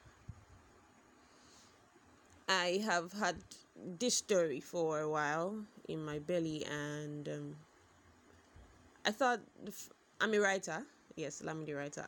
[2.49, 3.37] I have had
[3.77, 7.57] this story for a while in my belly, and um,
[9.05, 9.41] I thought
[10.21, 10.83] I'm a writer.
[11.17, 12.07] Yes, I'm the writer,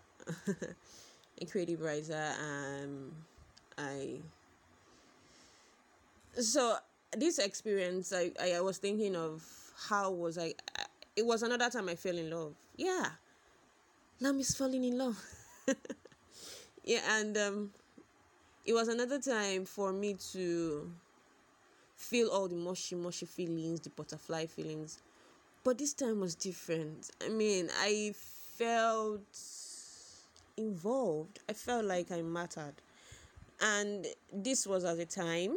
[1.41, 2.33] a creative writer.
[2.41, 3.13] Um,
[3.79, 4.21] I
[6.39, 6.77] so
[7.17, 9.45] this experience, I, I, I was thinking of
[9.89, 10.55] how was I.
[11.17, 12.55] It was another time I fell in love.
[12.77, 13.07] Yeah,
[14.21, 15.23] Lam is falling in love.
[16.85, 17.71] yeah, and um,
[18.65, 20.91] it was another time for me to
[21.97, 24.99] feel all the mushy, mushy feelings, the butterfly feelings.
[25.65, 27.11] But this time was different.
[27.25, 29.21] I mean, I felt
[30.57, 31.41] involved.
[31.49, 32.75] I felt like I mattered.
[33.61, 35.55] And this was at a time.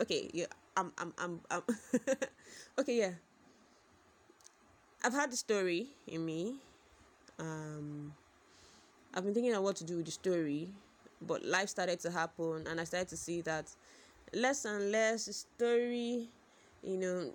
[0.00, 0.46] Okay, yeah,
[0.76, 1.62] I'm, I'm, I'm, I'm
[2.78, 3.10] okay, yeah.
[5.04, 6.56] I've had the story in me.
[7.38, 8.12] Um,
[9.14, 10.68] I've been thinking of what to do with the story,
[11.22, 13.70] but life started to happen, and I started to see that
[14.34, 16.28] less and less the story,
[16.82, 17.30] you know,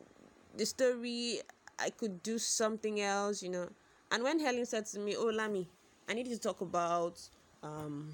[0.58, 1.40] the story
[1.80, 3.70] I could do something else, you know.
[4.12, 5.68] And when Helen said to me, "Oh, Lami,
[6.08, 7.20] I need to talk about
[7.64, 8.10] um,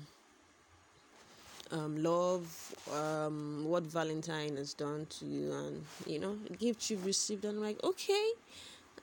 [1.72, 7.06] um, love, um, what Valentine has done to you, and you know, the gift you've
[7.06, 8.32] received," and I'm like, "Okay,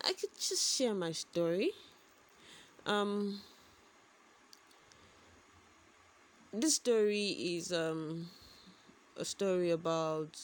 [0.05, 1.72] I could just share my story."
[2.86, 3.40] Um,
[6.53, 8.26] this story is um
[9.18, 10.36] a story about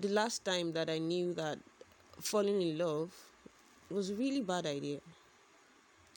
[0.00, 1.58] the last time that I knew that
[2.20, 3.12] falling in love
[3.90, 5.00] was a really bad idea.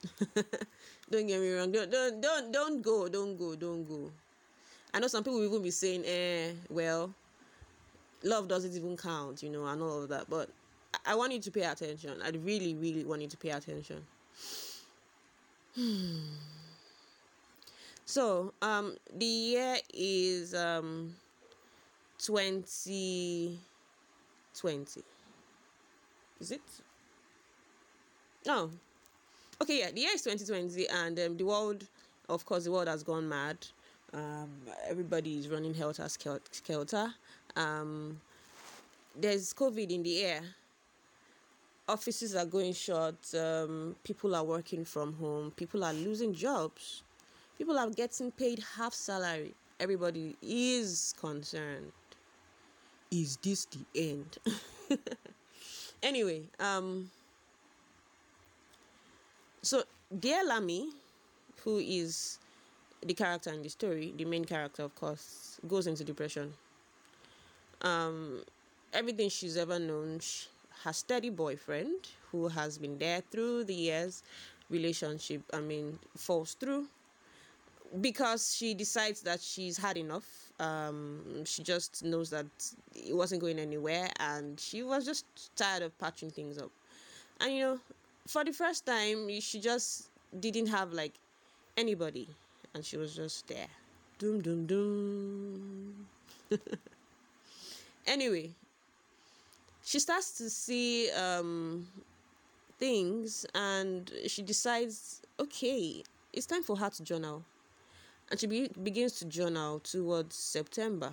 [1.11, 1.71] don't get me wrong.
[1.71, 3.07] Don't don't don't don't go.
[3.07, 3.55] Don't go.
[3.55, 4.11] Don't go.
[4.93, 7.13] I know some people will even be saying, "Eh, well,
[8.23, 10.29] love doesn't even count," you know, and all of that.
[10.29, 10.49] But
[11.05, 12.21] I want you to pay attention.
[12.23, 14.05] I really, really want you to pay attention.
[18.09, 21.13] So, um, the year is um,
[22.19, 23.59] 2020.
[26.39, 26.61] Is it?
[28.45, 28.71] No.
[29.61, 31.83] Okay, yeah, the year is 2020, and um, the world,
[32.29, 33.57] of course, the world has gone mad.
[34.13, 34.51] Um,
[34.88, 37.13] everybody is running helter skelter.
[37.57, 38.21] Um,
[39.19, 40.43] there's COVID in the air.
[41.88, 43.15] Offices are going short.
[43.33, 45.51] Um, people are working from home.
[45.51, 47.03] People are losing jobs
[47.57, 49.53] people are getting paid half salary.
[49.79, 51.91] Everybody is concerned.
[53.11, 54.38] Is this the end?
[56.03, 57.09] anyway, um,
[59.61, 59.83] so
[60.19, 60.89] dear Lami,
[61.63, 62.39] who is
[63.05, 66.53] the character in the story, the main character, of course, goes into depression.
[67.81, 68.41] Um,
[68.93, 70.47] everything she's ever known, she,
[70.84, 74.23] her steady boyfriend, who has been there through the years,
[74.69, 76.88] relationship, I mean, falls through
[78.01, 80.51] because she decides that she's had enough.
[80.59, 82.45] Um, she just knows that
[82.95, 85.25] it wasn't going anywhere, and she was just
[85.55, 86.71] tired of patching things up.
[87.39, 87.80] And you know,
[88.28, 90.09] for the first time, she just
[90.39, 91.13] didn't have like
[91.78, 92.28] anybody,
[92.73, 93.67] and she was just there.
[94.17, 96.07] Doom, doom, doom.
[98.07, 98.49] anyway,
[99.88, 101.88] she starts to see um,
[102.79, 107.43] things, and she decides, okay, it's time for her to journal
[108.29, 111.11] and she be- begins to journal towards September.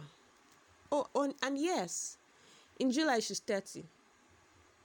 [0.93, 2.19] Oh, oh, and yes,
[2.79, 3.85] in July she's 30.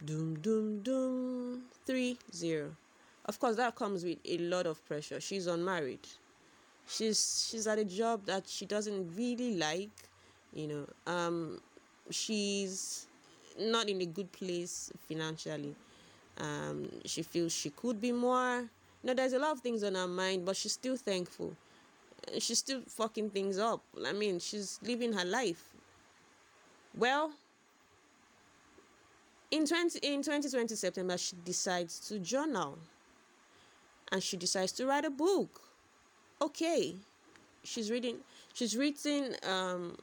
[0.06, 2.76] Doom, doom, doom, three, zero.
[3.26, 5.22] Of course, that comes with a lot of pressure.
[5.22, 6.08] She's unmarried.
[6.88, 9.92] She's she's at a job that she doesn't really like.
[10.54, 11.62] You know, um,
[12.12, 13.08] she's
[13.60, 15.76] not in a good place financially.
[16.38, 18.62] Um, she feels she could be more.
[19.04, 21.54] You know, there's a lot of things on her mind, but she's still thankful.
[22.40, 23.82] She's still fucking things up.
[24.06, 25.74] I mean, she's living her life.
[26.98, 27.32] Well,
[29.52, 32.78] in 20 in 2020 September, she decides to journal.
[34.12, 35.62] And she decides to write a book.
[36.42, 36.96] Okay.
[37.64, 38.18] She's reading
[38.54, 39.98] she's written um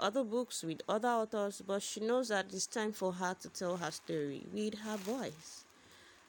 [0.00, 3.76] other books with other authors, but she knows that it's time for her to tell
[3.76, 5.64] her story with her voice.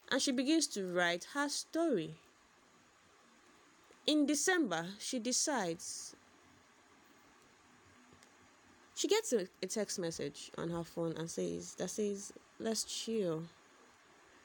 [0.10, 2.16] And she begins to write her story.
[4.06, 6.16] In December, she decides.
[8.96, 13.44] She gets a, a text message on her phone and says that says, "Let's chill."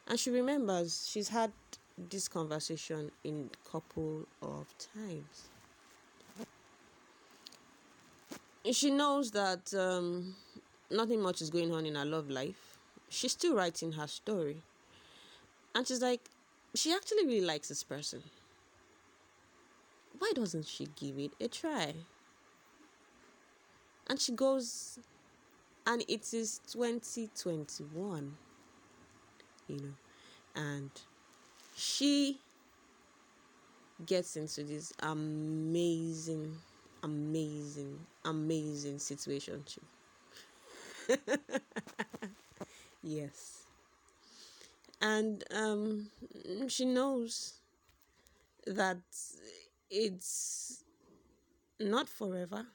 [0.08, 1.52] And she remembers she's had
[2.10, 5.48] this conversation in couple of times.
[6.38, 6.46] And
[8.70, 10.34] she knows that um,
[10.90, 12.78] nothing much is going on in her love life.
[13.08, 14.62] She's still writing her story.
[15.74, 16.20] And she's like,
[16.74, 18.22] she actually really likes this person.
[20.18, 21.94] Why doesn't she give it a try?
[24.08, 24.98] And she goes,
[25.86, 28.36] and it is 2021,
[29.68, 29.92] you know,
[30.54, 30.90] and
[31.76, 32.38] she
[34.06, 36.56] gets into this amazing,
[37.03, 39.64] amazing, amazing situation.
[43.03, 43.66] yes.
[45.03, 46.11] And um,
[46.68, 47.55] she knows
[48.66, 48.98] that
[49.90, 50.84] it's
[51.80, 52.66] not forever,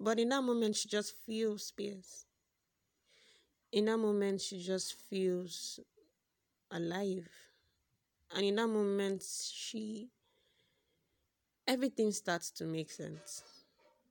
[0.00, 2.26] but in that moment, she just feels peace.
[3.70, 5.78] In that moment, she just feels
[6.70, 7.28] alive.
[8.30, 10.10] And in that moment, she
[11.66, 13.42] everything starts to make sense.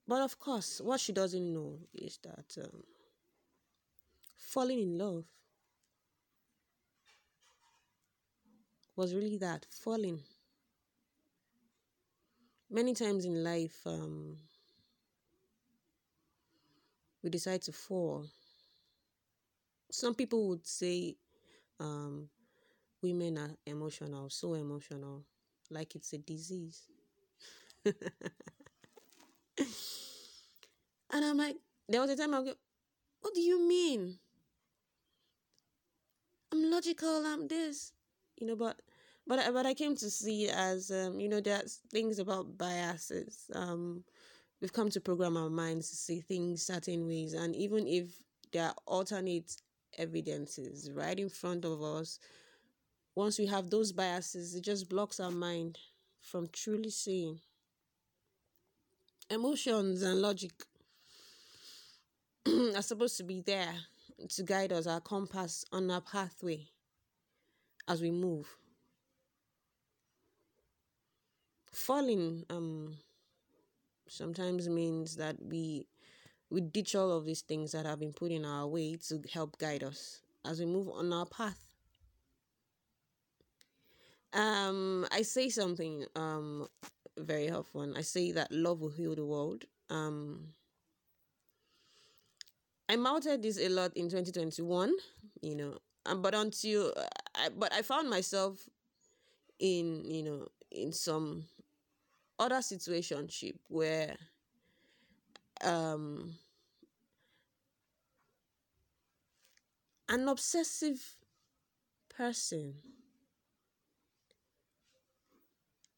[0.08, 2.84] But of course, what she doesn't know is that um,
[4.38, 5.26] falling in love
[8.96, 10.22] was really that falling.
[12.70, 14.38] Many times in life, um,
[17.24, 18.26] we decide to fall.
[19.92, 21.16] Some people would say
[21.80, 22.30] um,
[23.02, 25.26] women are emotional, so emotional,
[25.72, 26.84] like it's a disease.
[31.12, 32.54] and I'm like, there was a time I go,
[33.22, 34.20] what do you mean?
[36.52, 37.92] I'm logical, I'm this,
[38.38, 38.82] you know, but
[39.28, 43.50] but I- but I came to see as um, you know, there's things about biases.
[43.54, 44.04] Um,
[44.62, 48.08] we've come to program our minds to see things certain ways, and even if
[48.52, 49.58] there are alternate
[49.98, 52.20] evidences right in front of us,
[53.16, 55.80] once we have those biases, it just blocks our mind
[56.22, 57.40] from truly seeing.
[59.30, 60.52] Emotions and logic
[62.76, 63.74] are supposed to be there
[64.30, 66.68] to guide us, our compass on our pathway
[67.88, 68.48] as we move.
[71.72, 72.98] Falling um
[74.08, 75.88] sometimes means that we
[76.50, 79.58] we ditch all of these things that have been put in our way to help
[79.58, 81.60] guide us as we move on our path.
[84.34, 86.68] Um, I say something um
[87.18, 87.96] very often.
[87.96, 89.66] I say that love will heal the world.
[89.90, 90.54] Um,
[92.88, 94.94] I mounted this a lot in 2021,
[95.42, 95.80] you know,
[96.18, 96.94] but until
[97.36, 98.68] I, but I found myself
[99.60, 101.46] in you know in some
[102.40, 104.18] other situationship where
[105.64, 106.36] um
[110.10, 111.16] an obsessive
[112.10, 112.76] person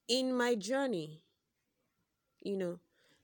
[0.09, 1.21] in my journey
[2.41, 2.79] you know.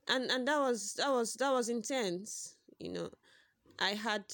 [0.08, 3.10] And and that was that was that was intense you know.
[3.80, 4.26] I had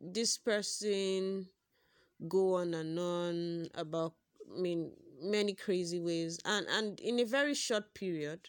[0.00, 1.46] this person
[2.28, 4.14] go on and on about
[4.56, 4.92] i mean
[5.22, 6.38] many crazy ways.
[6.44, 8.48] And and in a very short period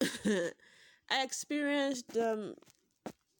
[0.26, 2.54] i experienced um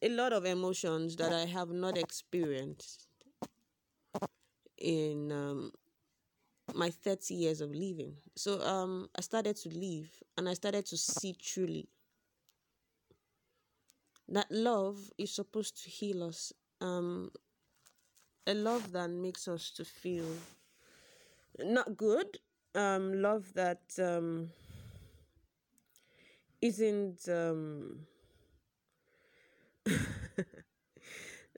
[0.01, 3.07] a lot of emotions that i have not experienced
[4.77, 5.71] in um
[6.73, 8.15] my 30 years of living.
[8.35, 11.87] So um I started to live and I started to see truly
[14.27, 16.51] that love is supposed to heal us.
[16.81, 17.31] Um
[18.47, 20.25] a love that makes us to feel
[21.59, 22.37] not good.
[22.75, 24.49] Um love that um
[26.61, 28.07] isn't um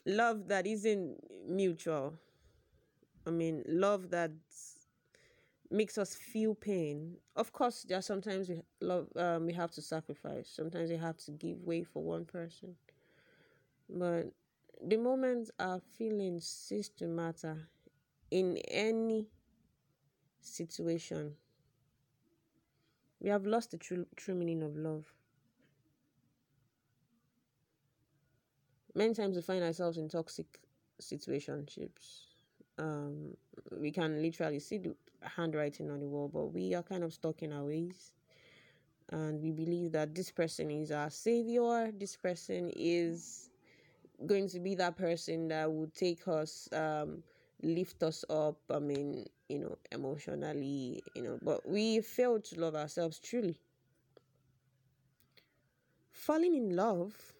[0.06, 2.14] love that isn't mutual.
[3.28, 4.32] I mean, love that
[5.72, 7.18] makes us feel pain.
[7.36, 10.49] Of course, there are sometimes we love um we have to sacrifice.
[10.49, 12.76] Sometimes we have to give way for one person.
[13.89, 14.32] But
[14.82, 17.68] the moment our feelings cease to matter
[18.32, 19.28] in any
[20.41, 21.36] situation,
[23.20, 25.13] We have lost the true, true meaning of love.
[28.93, 30.59] Many times we find ourselves in toxic
[31.01, 32.28] situationships.
[32.78, 33.36] Um,
[33.78, 34.95] we can literally see the
[35.26, 38.14] handwriting on the wall, but we are kind of stuck in our ways.
[39.10, 43.50] And we believe that this person is our savior, this person is
[44.26, 47.24] going to be that person that would take us, um,
[47.64, 52.76] lift us up, I mean, you know, emotionally, you know, but we fail to love
[52.76, 53.60] ourselves truly.
[56.12, 57.34] Falling in love,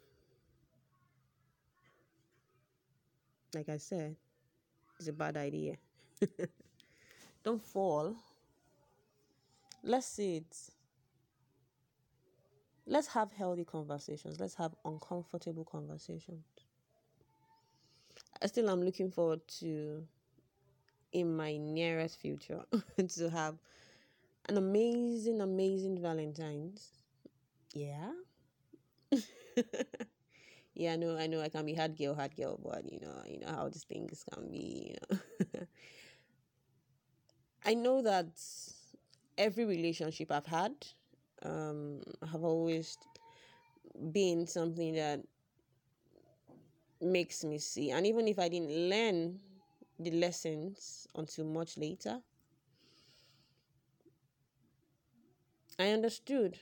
[3.54, 4.16] like I said,
[5.00, 5.78] is a bad idea.
[7.46, 8.18] Don't fall.
[9.84, 10.70] Let's see it.
[12.88, 14.39] Let's have healthy conversations.
[14.39, 16.46] Let's have uncomfortable conversations.
[18.41, 20.08] I still am looking forward to
[21.12, 22.62] in my nearest future
[23.16, 23.56] to have
[24.50, 26.89] an amazing, amazing Valentine's.
[27.74, 28.12] Yeah.
[30.74, 33.24] yeah, I know, I know I can be hard girl, hard girl, but you know,
[33.28, 35.60] you know how these things can be, you know.
[37.66, 38.28] I know that
[39.38, 40.74] every relationship I've had
[41.43, 42.01] um
[42.32, 42.97] have always
[44.11, 45.22] been something that
[47.01, 47.91] makes me see.
[47.91, 49.39] And even if I didn't learn
[49.99, 52.22] the lessons until much later,
[55.80, 56.59] I understood.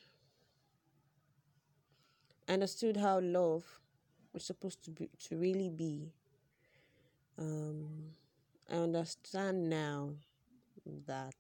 [2.47, 3.80] I understood how love
[4.34, 6.14] was supposed to be to really be.
[7.38, 8.16] Um,
[8.70, 10.12] I understand now
[10.86, 11.36] that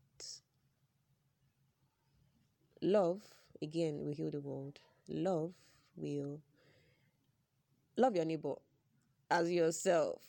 [2.81, 3.21] love
[3.61, 4.79] again will heal the world.
[5.07, 5.53] Love
[5.95, 6.39] will
[7.97, 8.55] love your neighbor
[9.31, 10.21] as yourself.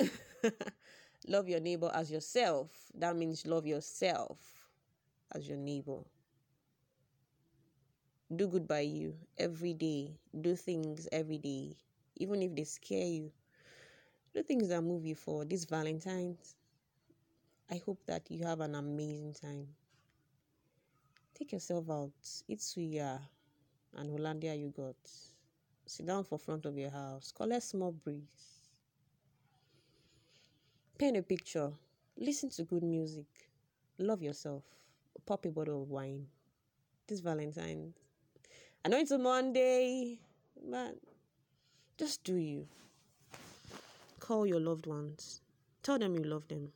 [1.28, 2.70] love your neighbor as yourself.
[2.94, 4.70] That means love yourself
[5.34, 6.00] as your neighbor.
[8.34, 10.18] Do good by you every day.
[10.40, 11.76] Do things every day,
[12.16, 13.32] even if they scare you.
[14.34, 15.50] Do things that move you forward.
[15.50, 16.54] This Valentine's,
[17.70, 19.66] I hope that you have an amazing time.
[21.34, 22.12] Take yourself out,
[22.48, 23.20] eat suya
[23.94, 24.96] and Hollandia yogurt.
[25.84, 28.62] Sit down for front of your house, collect small breeze.
[30.96, 31.70] Paint a picture,
[32.16, 33.26] listen to good music,
[33.98, 34.64] love yourself,
[35.26, 36.26] pop a bottle of wine.
[37.06, 37.94] This Valentine's.
[38.84, 40.18] I know it's a Monday,
[40.70, 40.96] but
[41.98, 42.66] just do you.
[44.20, 45.42] Call your loved ones,
[45.82, 46.72] tell them you love them.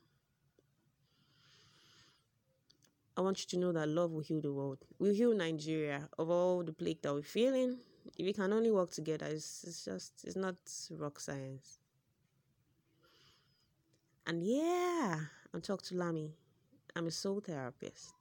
[3.16, 4.78] I want you to know that love will heal the world.
[4.98, 7.78] We'll heal Nigeria of all the plague that we're feeling.
[8.18, 10.56] If we can only work together, it's, it's just, it's not
[10.90, 11.78] rock science.
[14.26, 15.16] And yeah,
[15.52, 16.32] I'm talk to Lami.
[16.96, 18.14] I'm a soul therapist.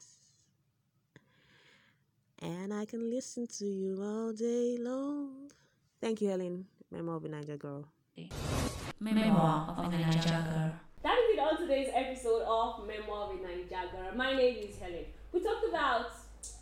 [2.40, 5.52] And I can listen to you all day long.
[6.02, 6.66] Thank you, Helen.
[6.92, 7.86] Memoir of a Naija girl.
[9.00, 10.91] Memoir of a Naija girl.
[11.04, 14.16] That is it on today's episode of Memoir of a Naija.
[14.16, 15.06] My name is Helen.
[15.32, 16.12] We talked about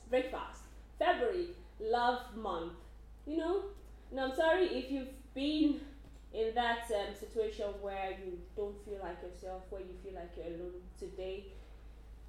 [0.10, 0.62] breakfast,
[0.98, 1.48] February,
[1.82, 2.72] love month.
[3.28, 3.64] You know,
[4.12, 5.82] and I'm sorry if you've been
[6.34, 10.56] in that um, situation where you don't feel like yourself, where you feel like you're
[10.56, 11.48] alone today.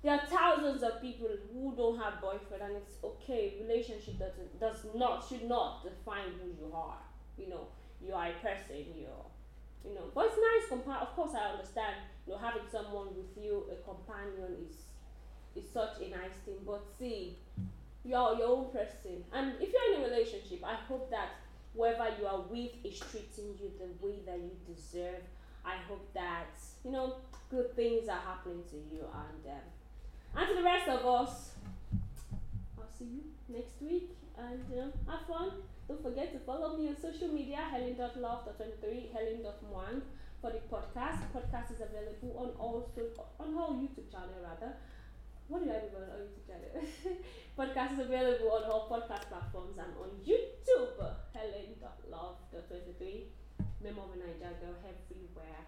[0.02, 3.54] There are thousands of people who don't have boyfriend, and it's okay.
[3.62, 6.98] Relationship doesn't does not should not define who you are.
[7.38, 7.68] You know,
[8.04, 8.84] you are a person.
[8.98, 9.26] You're,
[9.84, 10.10] you know.
[10.14, 10.78] But it's nice.
[10.78, 11.96] Compa- of course, I understand.
[12.26, 14.76] You know, having someone with you, a companion, is
[15.56, 16.56] is such a nice thing.
[16.66, 17.36] But see,
[18.04, 21.30] you're your own person, and if you're in a relationship, I hope that
[21.74, 25.22] whoever you are with is treating you the way that you deserve.
[25.64, 27.16] I hope that you know
[27.50, 29.60] good things are happening to you, and um,
[30.36, 31.50] and to the rest of us,
[32.78, 34.10] I'll see you next week,
[34.40, 35.50] and know, have fun.
[35.88, 40.02] Don't forget to follow me on social media, helen.love.23, helen.mwang
[40.40, 41.20] for the podcast.
[41.34, 42.88] Podcast is available on all
[43.38, 44.76] on all YouTube channel rather.
[45.48, 46.70] What did I do on YouTube channel?
[47.58, 50.96] podcast is available on all podcast platforms and on YouTube.
[51.34, 53.24] Helen.love.23.
[53.82, 55.62] Memo of Naija girl everywhere.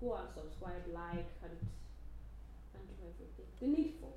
[0.00, 1.56] Go and subscribe, like, and
[2.74, 3.48] and do everything.
[3.60, 4.12] The needful.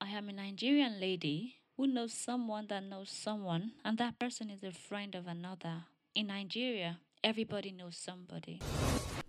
[0.00, 4.62] I am a Nigerian lady who knows someone that knows someone, and that person is
[4.62, 5.84] a friend of another.
[6.14, 8.60] In Nigeria, everybody knows somebody.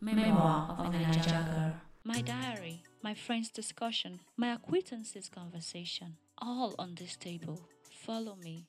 [0.02, 1.74] Memoir of a Naija girl.
[2.04, 7.70] My diary, my friend's discussion, my acquaintances' conversation, all on this table.
[8.06, 8.66] Follow me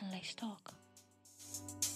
[0.00, 0.74] and let's talk.